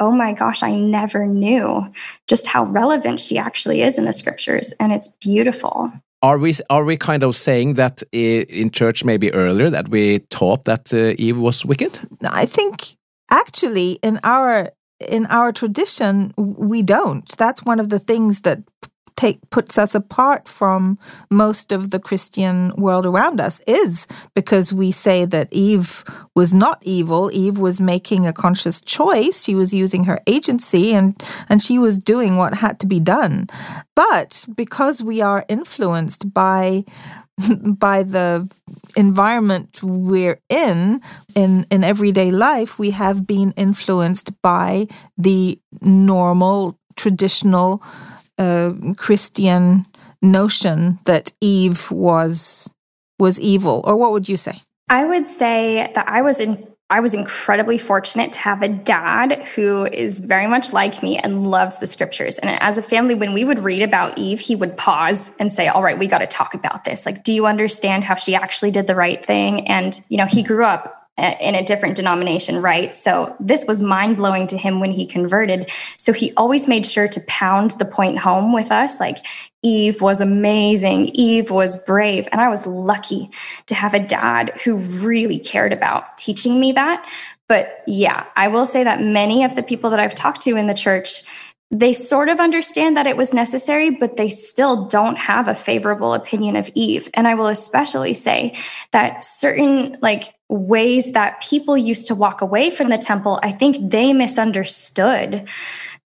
[0.00, 1.90] oh my gosh, I never knew
[2.28, 4.74] just how relevant she actually is in the scriptures.
[4.78, 5.90] And it's beautiful.
[6.22, 10.64] Are we are we kind of saying that in church maybe earlier that we taught
[10.64, 11.98] that uh, Eve was wicked?
[12.28, 12.96] I think
[13.30, 14.70] actually in our
[15.08, 17.28] in our tradition we don't.
[17.36, 18.60] That's one of the things that
[19.16, 20.98] take puts us apart from
[21.30, 26.04] most of the Christian world around us is because we say that Eve
[26.34, 27.30] was not evil.
[27.32, 29.42] Eve was making a conscious choice.
[29.42, 31.16] She was using her agency and
[31.48, 33.48] and she was doing what had to be done.
[33.94, 36.84] But because we are influenced by
[37.78, 38.48] by the
[38.96, 41.00] environment we're in
[41.34, 44.86] in in everyday life we have been influenced by
[45.18, 47.82] the normal traditional
[48.38, 49.86] uh, Christian
[50.22, 52.72] notion that Eve was
[53.18, 54.60] was evil, or what would you say?
[54.88, 56.58] I would say that I was in
[56.88, 61.44] I was incredibly fortunate to have a dad who is very much like me and
[61.44, 62.38] loves the scriptures.
[62.38, 65.66] And as a family, when we would read about Eve, he would pause and say,
[65.66, 67.04] All right, we got to talk about this.
[67.04, 69.66] Like, do you understand how she actually did the right thing?
[69.66, 72.94] And, you know, he grew up in a different denomination, right?
[72.94, 75.70] So this was mind blowing to him when he converted.
[75.96, 79.18] So he always made sure to pound the point home with us like,
[79.62, 81.06] Eve was amazing.
[81.14, 82.28] Eve was brave.
[82.30, 83.30] And I was lucky
[83.66, 87.10] to have a dad who really cared about teaching me that.
[87.48, 90.66] But yeah, I will say that many of the people that I've talked to in
[90.66, 91.22] the church,
[91.70, 96.14] they sort of understand that it was necessary, but they still don't have a favorable
[96.14, 97.08] opinion of Eve.
[97.14, 98.54] And I will especially say
[98.92, 103.90] that certain like ways that people used to walk away from the temple, I think
[103.90, 105.48] they misunderstood.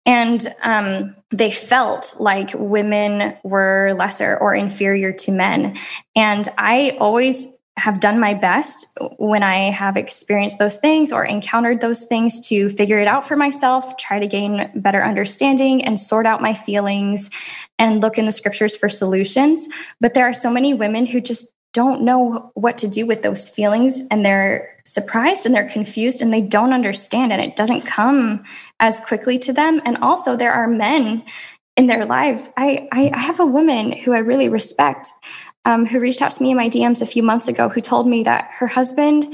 [0.06, 5.76] And um, they felt like women were lesser or inferior to men.
[6.16, 11.80] And I always have done my best when I have experienced those things or encountered
[11.80, 16.26] those things to figure it out for myself, try to gain better understanding and sort
[16.26, 17.30] out my feelings
[17.78, 19.68] and look in the scriptures for solutions.
[20.00, 23.48] But there are so many women who just don't know what to do with those
[23.48, 28.44] feelings and they're surprised and they're confused and they don't understand and it doesn't come
[28.80, 29.80] as quickly to them.
[29.86, 31.22] And also there are men
[31.76, 32.52] in their lives.
[32.58, 35.08] I i, I have a woman who i really respect
[35.64, 38.06] um, who reached out to me in my dms a few months ago who told
[38.06, 39.26] me that her husband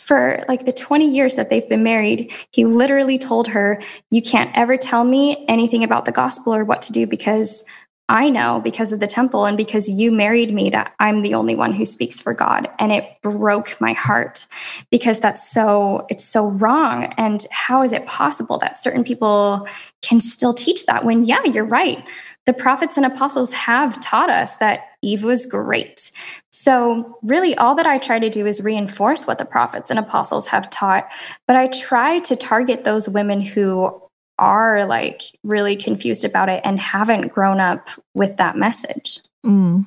[0.00, 4.50] for like the 20 years that they've been married, he literally told her, You can't
[4.56, 7.64] ever tell me anything about the gospel or what to do because
[8.08, 11.54] I know because of the temple and because you married me that I'm the only
[11.54, 12.68] one who speaks for God.
[12.80, 14.48] And it broke my heart
[14.90, 17.04] because that's so, it's so wrong.
[17.16, 19.68] And how is it possible that certain people
[20.02, 22.02] can still teach that when, yeah, you're right.
[22.46, 26.12] The prophets and apostles have taught us that Eve was great.
[26.50, 30.48] So, really, all that I try to do is reinforce what the prophets and apostles
[30.48, 31.10] have taught,
[31.46, 34.02] but I try to target those women who
[34.38, 39.20] are like really confused about it and haven't grown up with that message.
[39.44, 39.86] Mm.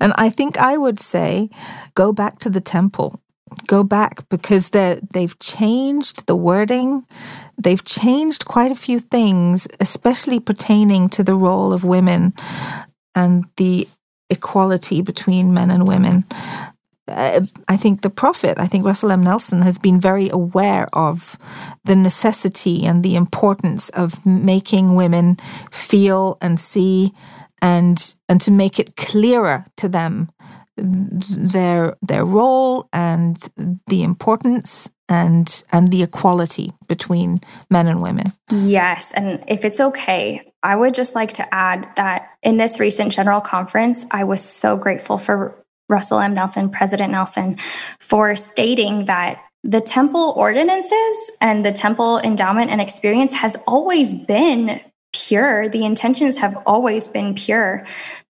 [0.00, 1.50] And I think I would say
[1.94, 3.20] go back to the temple.
[3.66, 7.04] Go back because they've changed the wording.
[7.56, 12.34] They've changed quite a few things, especially pertaining to the role of women
[13.14, 13.88] and the
[14.30, 16.24] equality between men and women.
[17.08, 19.22] Uh, I think the prophet, I think Russell M.
[19.22, 21.38] Nelson has been very aware of
[21.84, 25.36] the necessity and the importance of making women
[25.70, 27.12] feel and see
[27.62, 30.28] and and to make it clearer to them
[30.76, 33.48] their their role and
[33.86, 38.32] the importance and and the equality between men and women.
[38.50, 43.12] Yes, and if it's okay, I would just like to add that in this recent
[43.12, 45.54] general conference, I was so grateful for
[45.88, 46.34] Russell M.
[46.34, 47.56] Nelson, President Nelson,
[48.00, 54.80] for stating that the temple ordinances and the temple endowment and experience has always been
[55.12, 55.68] pure.
[55.68, 57.84] The intentions have always been pure.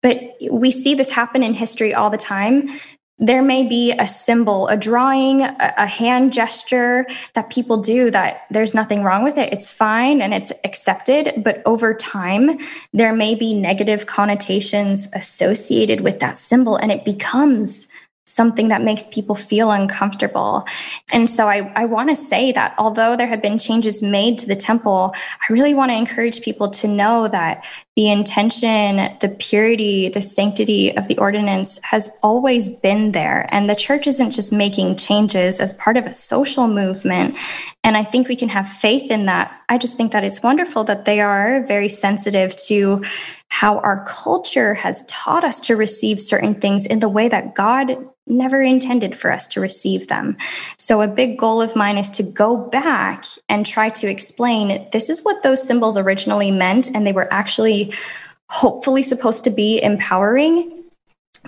[0.03, 2.71] But we see this happen in history all the time
[3.19, 8.75] there may be a symbol, a drawing, a, hand gesture that people do that there's
[8.75, 9.51] nothing wrong with it.
[9.53, 11.43] It's fine and it's accepted.
[11.43, 12.59] But over time,
[12.93, 17.89] there may be negative connotations associated with that symbol and it becomes
[18.27, 20.67] something that makes people feel uncomfortable.
[21.13, 24.47] And so I, I want to say that although there have been changes made to
[24.49, 25.15] the temple,
[25.49, 27.65] I really want to encourage people to know that
[27.95, 33.49] the intention, the purity, the sanctity of the ordinance has always been there.
[33.51, 37.39] And the church isn't just making changes as part of a social movement.
[37.85, 39.63] And I think we can have faith in that.
[39.69, 43.05] I just think that it's wonderful that they are very sensitive to
[43.49, 47.97] how our culture has taught us to receive certain things in the way that God
[48.27, 50.37] never intended for us to receive them.
[50.79, 55.09] So, a big goal of mine is to go back and try to explain this
[55.11, 57.93] is what those symbols originally meant, and they were actually
[58.49, 60.85] hopefully supposed to be empowering.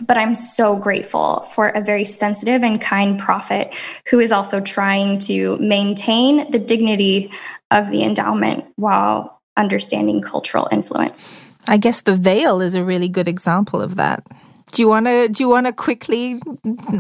[0.07, 3.75] But I'm so grateful for a very sensitive and kind prophet
[4.11, 7.33] who is also trying to maintain the dignity
[7.71, 11.53] of the endowment while understanding cultural influence.
[11.67, 14.25] I guess the veil is a really good example of that.
[14.73, 16.41] Do you want to do you want to quickly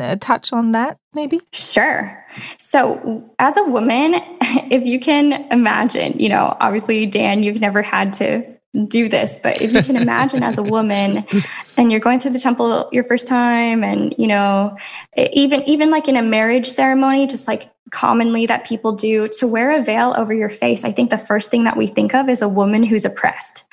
[0.00, 1.40] uh, touch on that maybe?
[1.52, 2.24] Sure.
[2.58, 4.14] So, as a woman,
[4.70, 9.60] if you can imagine, you know, obviously Dan, you've never had to do this but
[9.62, 11.24] if you can imagine as a woman
[11.78, 14.76] and you're going through the temple your first time and you know
[15.16, 19.72] even even like in a marriage ceremony just like commonly that people do to wear
[19.72, 22.43] a veil over your face i think the first thing that we think of is
[22.43, 23.64] a woman who's oppressed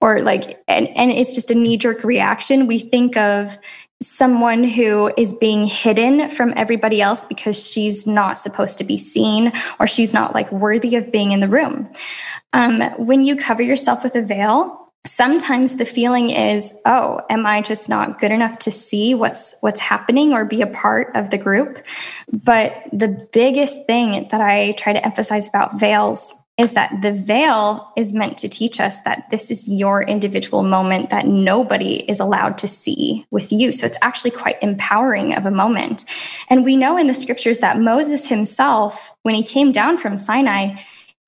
[0.00, 3.58] or like and and it's just a knee jerk reaction we think of
[4.00, 9.52] someone who is being hidden from everybody else because she's not supposed to be seen
[9.80, 11.88] or she's not like worthy of being in the room.
[12.52, 17.60] Um, when you cover yourself with a veil, sometimes the feeling is oh am i
[17.60, 21.38] just not good enough to see what's what's happening or be a part of the
[21.38, 21.78] group
[22.32, 27.92] but the biggest thing that i try to emphasize about veils is that the veil
[27.96, 32.58] is meant to teach us that this is your individual moment that nobody is allowed
[32.58, 33.70] to see with you.
[33.70, 36.04] So it's actually quite empowering of a moment.
[36.50, 40.74] And we know in the scriptures that Moses himself, when he came down from Sinai,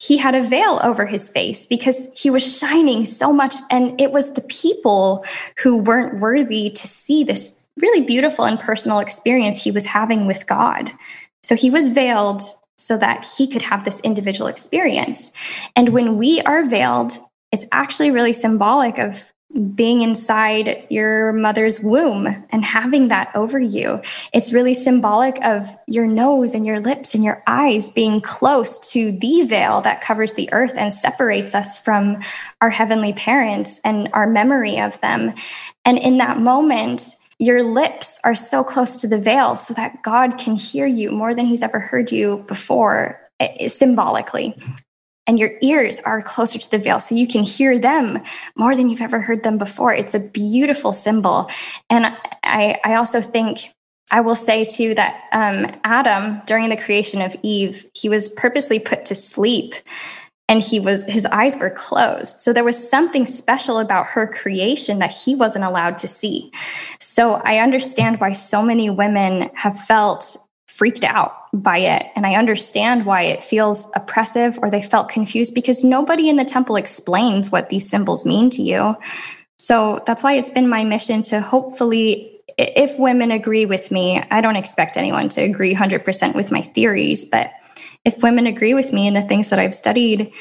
[0.01, 3.55] he had a veil over his face because he was shining so much.
[3.71, 5.25] And it was the people
[5.59, 10.47] who weren't worthy to see this really beautiful and personal experience he was having with
[10.47, 10.91] God.
[11.43, 12.43] So he was veiled
[12.77, 15.33] so that he could have this individual experience.
[15.77, 17.13] And when we are veiled,
[17.53, 19.33] it's actually really symbolic of
[19.75, 24.01] being inside your mother's womb and having that over you.
[24.33, 29.11] It's really symbolic of your nose and your lips and your eyes being close to
[29.11, 32.21] the veil that covers the earth and separates us from
[32.61, 35.35] our heavenly parents and our memory of them.
[35.85, 37.03] And in that moment,
[37.41, 41.35] your lips are so close to the veil so that God can hear you more
[41.35, 44.55] than he's ever heard you before, eh, symbolically.
[45.31, 48.19] And your ears are closer to the veil so you can hear them
[48.57, 49.95] more than you've ever heard them before.
[49.95, 51.49] It's a beautiful symbol.
[51.89, 52.07] And
[52.43, 53.73] I, I also think
[54.11, 58.81] I will say too that um, Adam, during the creation of Eve, he was purposely
[58.81, 59.75] put to sleep
[60.49, 64.99] and he was his eyes were closed so there was something special about her creation
[64.99, 66.51] that he wasn't allowed to see
[66.99, 72.35] so i understand why so many women have felt freaked out by it and i
[72.35, 77.51] understand why it feels oppressive or they felt confused because nobody in the temple explains
[77.51, 78.97] what these symbols mean to you
[79.59, 84.41] so that's why it's been my mission to hopefully if women agree with me i
[84.41, 87.53] don't expect anyone to agree 100% with my theories but
[88.05, 90.33] if women agree with me in the things that I've studied,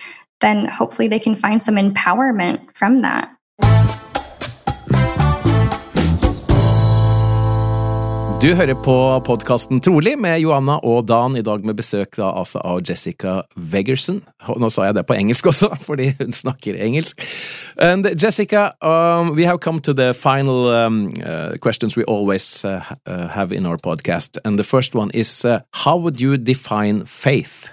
[0.42, 3.36] then hopefully they can find some empowerment from that.
[8.40, 8.94] Du hører på
[9.28, 14.22] podkasten Trolig med Johanna og Dan, i dag med besøk da, altså av Jessica Weggerson.
[14.56, 17.20] Nå sa jeg det på engelsk også, fordi hun snakker engelsk.
[17.76, 22.80] And Jessica, um, we have come to the final um, uh, questions we always uh,
[23.06, 24.40] uh have in our podcast.
[24.46, 27.68] And the first one is uh, How would you define faith?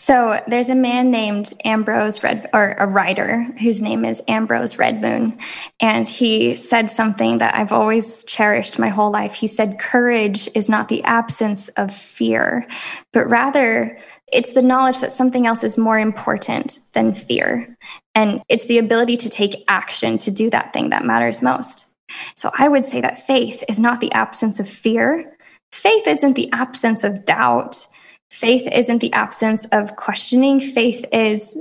[0.00, 5.40] So there's a man named Ambrose Red, or a writer whose name is Ambrose Redmoon,
[5.80, 9.34] and he said something that I've always cherished my whole life.
[9.34, 12.64] He said, "Courage is not the absence of fear,
[13.12, 13.98] but rather
[14.32, 17.76] it's the knowledge that something else is more important than fear,
[18.14, 21.96] and it's the ability to take action to do that thing that matters most."
[22.36, 25.36] So I would say that faith is not the absence of fear.
[25.72, 27.88] Faith isn't the absence of doubt
[28.30, 30.60] faith isn't the absence of questioning.
[30.60, 31.56] Faith is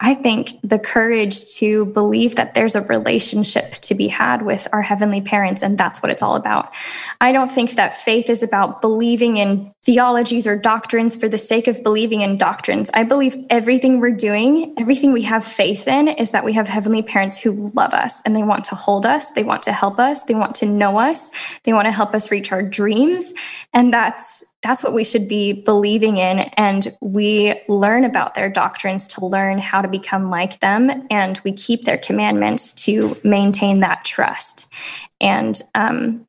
[0.00, 4.82] I think the courage to believe that there's a relationship to be had with our
[4.82, 6.74] heavenly parents, and that's what it's all about.
[7.22, 11.68] I don't think that faith is about believing in theologies or doctrines for the sake
[11.68, 12.90] of believing in doctrines.
[12.92, 17.02] I believe everything we're doing, everything we have faith in, is that we have heavenly
[17.02, 20.24] parents who love us and they want to hold us, they want to help us,
[20.24, 21.30] they want to know us,
[21.62, 23.32] they want to help us reach our dreams.
[23.72, 26.38] And that's that's what we should be believing in.
[26.56, 30.90] And we learn about their doctrines to learn how to become like them.
[31.10, 34.72] And we keep their commandments to maintain that trust
[35.20, 36.26] and um,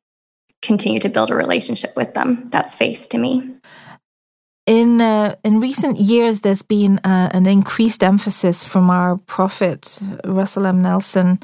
[0.60, 2.48] continue to build a relationship with them.
[2.50, 3.56] That's faith to me.
[4.66, 10.66] In uh, in recent years, there's been uh, an increased emphasis from our prophet Russell
[10.66, 10.82] M.
[10.82, 11.38] Nelson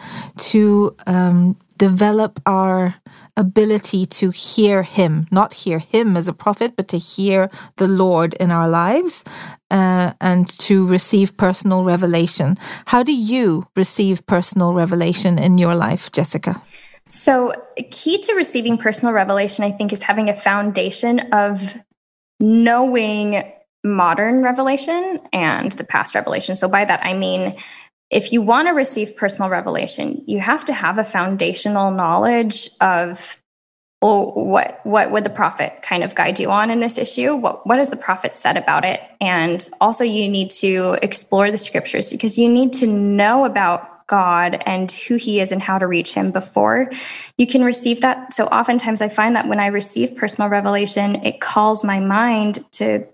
[0.50, 2.96] to um, develop our
[3.36, 8.34] ability to hear Him, not hear Him as a prophet, but to hear the Lord
[8.34, 9.24] in our lives
[9.70, 12.56] uh, and to receive personal revelation.
[12.86, 16.62] How do you receive personal revelation in your life, Jessica?
[17.06, 17.52] So,
[17.90, 21.76] key to receiving personal revelation, I think, is having a foundation of
[22.38, 23.42] knowing
[23.84, 26.54] modern revelation and the past revelation.
[26.54, 27.56] So, by that, I mean,
[28.12, 33.38] if you want to receive personal revelation, you have to have a foundational knowledge of
[34.02, 37.36] well, what what would the prophet kind of guide you on in this issue?
[37.36, 39.00] What what has the prophet said about it?
[39.20, 44.62] And also, you need to explore the scriptures because you need to know about God
[44.66, 46.90] and who He is and how to reach Him before
[47.38, 48.34] you can receive that.
[48.34, 53.08] So, oftentimes, I find that when I receive personal revelation, it calls my mind to,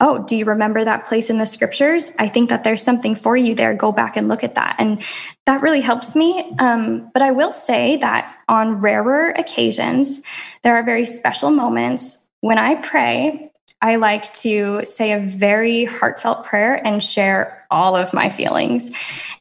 [0.00, 2.12] oh, do you remember that place in the scriptures?
[2.20, 3.74] I think that there's something for you there.
[3.74, 4.76] Go back and look at that.
[4.78, 5.02] And
[5.46, 6.54] that really helps me.
[6.60, 10.22] Um, but I will say that on rarer occasions,
[10.62, 13.50] there are very special moments when I pray
[13.84, 18.90] I like to say a very heartfelt prayer and share all of my feelings.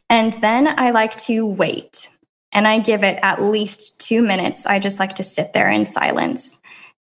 [0.09, 2.09] And then I like to wait
[2.51, 4.65] and I give it at least two minutes.
[4.65, 6.61] I just like to sit there in silence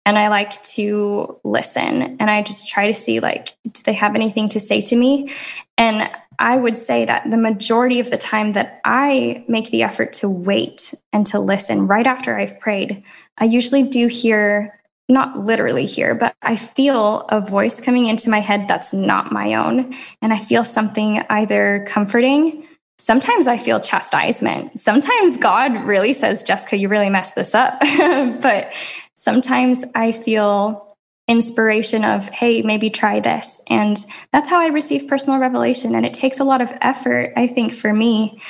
[0.05, 4.14] and I like to listen and I just try to see like, do they have
[4.14, 5.33] anything to say to me?
[5.78, 10.12] And I would say that the majority of the time that I make the effort
[10.14, 13.03] to wait and to listen right after I've prayed,
[13.39, 18.40] I usually do hear not literally here, but I feel a voice coming into my
[18.40, 19.94] head that's not my own.
[20.20, 22.66] And I feel something either comforting.
[22.98, 24.78] Sometimes I feel chastisement.
[24.78, 27.78] Sometimes God really says, Jessica, you really messed this up.
[28.40, 28.72] but
[29.16, 30.96] sometimes I feel
[31.28, 33.62] inspiration of, hey, maybe try this.
[33.68, 33.96] And
[34.32, 35.94] that's how I receive personal revelation.
[35.94, 38.40] And it takes a lot of effort, I think, for me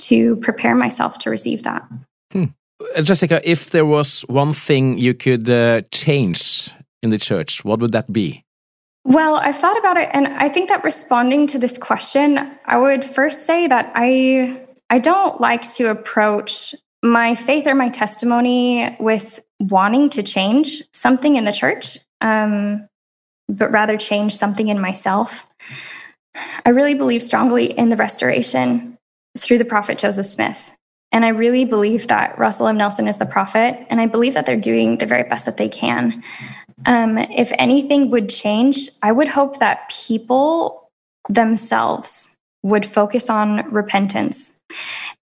[0.00, 1.88] to prepare myself to receive that.
[2.32, 2.44] Hmm.
[2.96, 6.70] Uh, Jessica, if there was one thing you could uh, change
[7.02, 8.42] in the church, what would that be?
[9.04, 13.04] Well, I've thought about it, and I think that responding to this question, I would
[13.04, 16.74] first say that I I don't like to approach
[17.04, 22.88] my faith or my testimony with wanting to change something in the church, um,
[23.48, 25.46] but rather change something in myself.
[26.64, 28.98] I really believe strongly in the restoration
[29.38, 30.75] through the prophet Joseph Smith.
[31.16, 32.76] And I really believe that Russell M.
[32.76, 35.66] Nelson is the prophet, and I believe that they're doing the very best that they
[35.66, 36.22] can.
[36.84, 40.90] Um, if anything would change, I would hope that people
[41.30, 44.60] themselves would focus on repentance.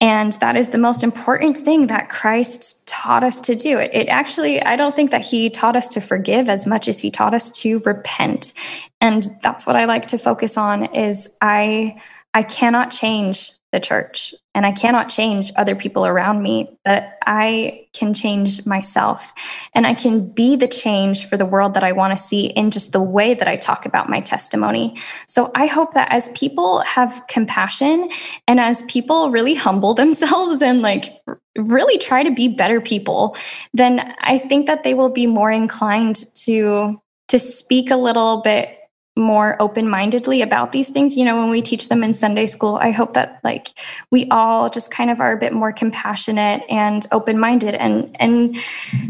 [0.02, 3.78] And that is the most important thing that Christ taught us to do.
[3.78, 7.00] It, it, actually, I don't think that he taught us to forgive as much as
[7.00, 8.52] he taught us to repent.
[9.00, 12.02] And that's what I like to focus on is I
[12.34, 17.86] I cannot change the church and I cannot change other people around me, but I
[17.94, 19.32] can change myself
[19.76, 22.72] and I can be the change for the world that I want to see in
[22.72, 24.98] just the way that I talk about my testimony.
[25.28, 28.10] So I hope that as people have compassion
[28.48, 31.22] and as people really humble themselves and like
[31.56, 33.38] really try to be better people,
[33.76, 38.77] then I think that they will be more inclined to to speak a little bit
[39.18, 41.18] more open-mindedly about these things.
[41.18, 43.68] You know when we teach them in sunday school i hope that like
[44.12, 47.76] we all just kind of are a bit more compassionate and open-minded.
[47.76, 48.56] And and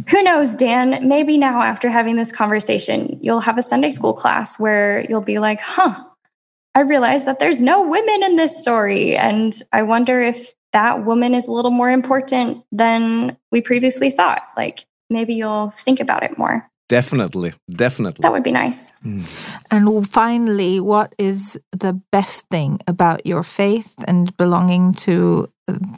[0.09, 4.59] who knows dan maybe now after having this conversation you'll have a sunday school class
[4.59, 6.03] where you'll be like huh
[6.75, 11.33] i realize that there's no women in this story and i wonder if that woman
[11.33, 14.43] is a little more important than we previously thought.
[14.55, 18.21] Like maybe you'll think about it more Definitely, definitely.
[18.21, 18.97] That would be nice.
[19.01, 19.59] Mm.
[19.71, 25.49] And finally, what is the best thing about your faith and belonging to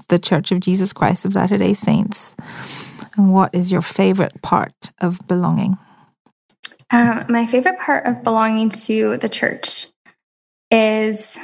[0.07, 2.35] the Church of Jesus Christ of Latter day Saints?
[3.17, 5.77] And what is your favorite part of belonging?
[6.91, 9.87] Uh, my favorite part of belonging to the church
[10.71, 11.37] is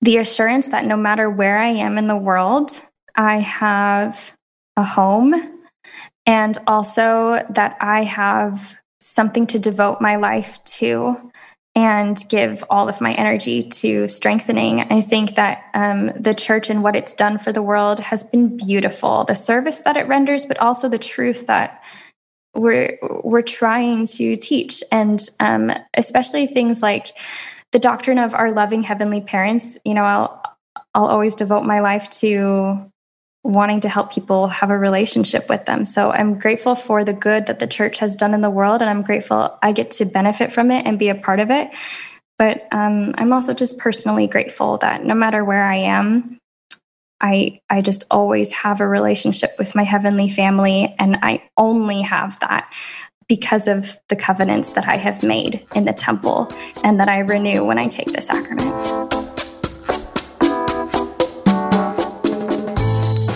[0.00, 2.70] the assurance that no matter where I am in the world,
[3.14, 4.36] I have
[4.76, 5.55] a home
[6.26, 11.16] and also that I have something to devote my life to
[11.76, 14.80] and give all of my energy to strengthening.
[14.90, 18.56] I think that um, the church and what it's done for the world has been
[18.56, 19.24] beautiful.
[19.24, 21.84] The service that it renders, but also the truth that
[22.54, 27.08] we're we're trying to teach, and um, especially things like
[27.72, 29.78] the doctrine of our loving heavenly parents.
[29.84, 30.42] You know, I'll
[30.94, 32.90] I'll always devote my life to
[33.46, 35.84] wanting to help people have a relationship with them.
[35.84, 38.90] So I'm grateful for the good that the church has done in the world, and
[38.90, 41.70] I'm grateful I get to benefit from it and be a part of it.
[42.38, 46.38] But um, I'm also just personally grateful that no matter where I am,
[47.20, 52.38] I I just always have a relationship with my heavenly family and I only have
[52.40, 52.70] that
[53.28, 56.52] because of the covenants that I have made in the temple
[56.84, 59.15] and that I renew when I take the sacrament.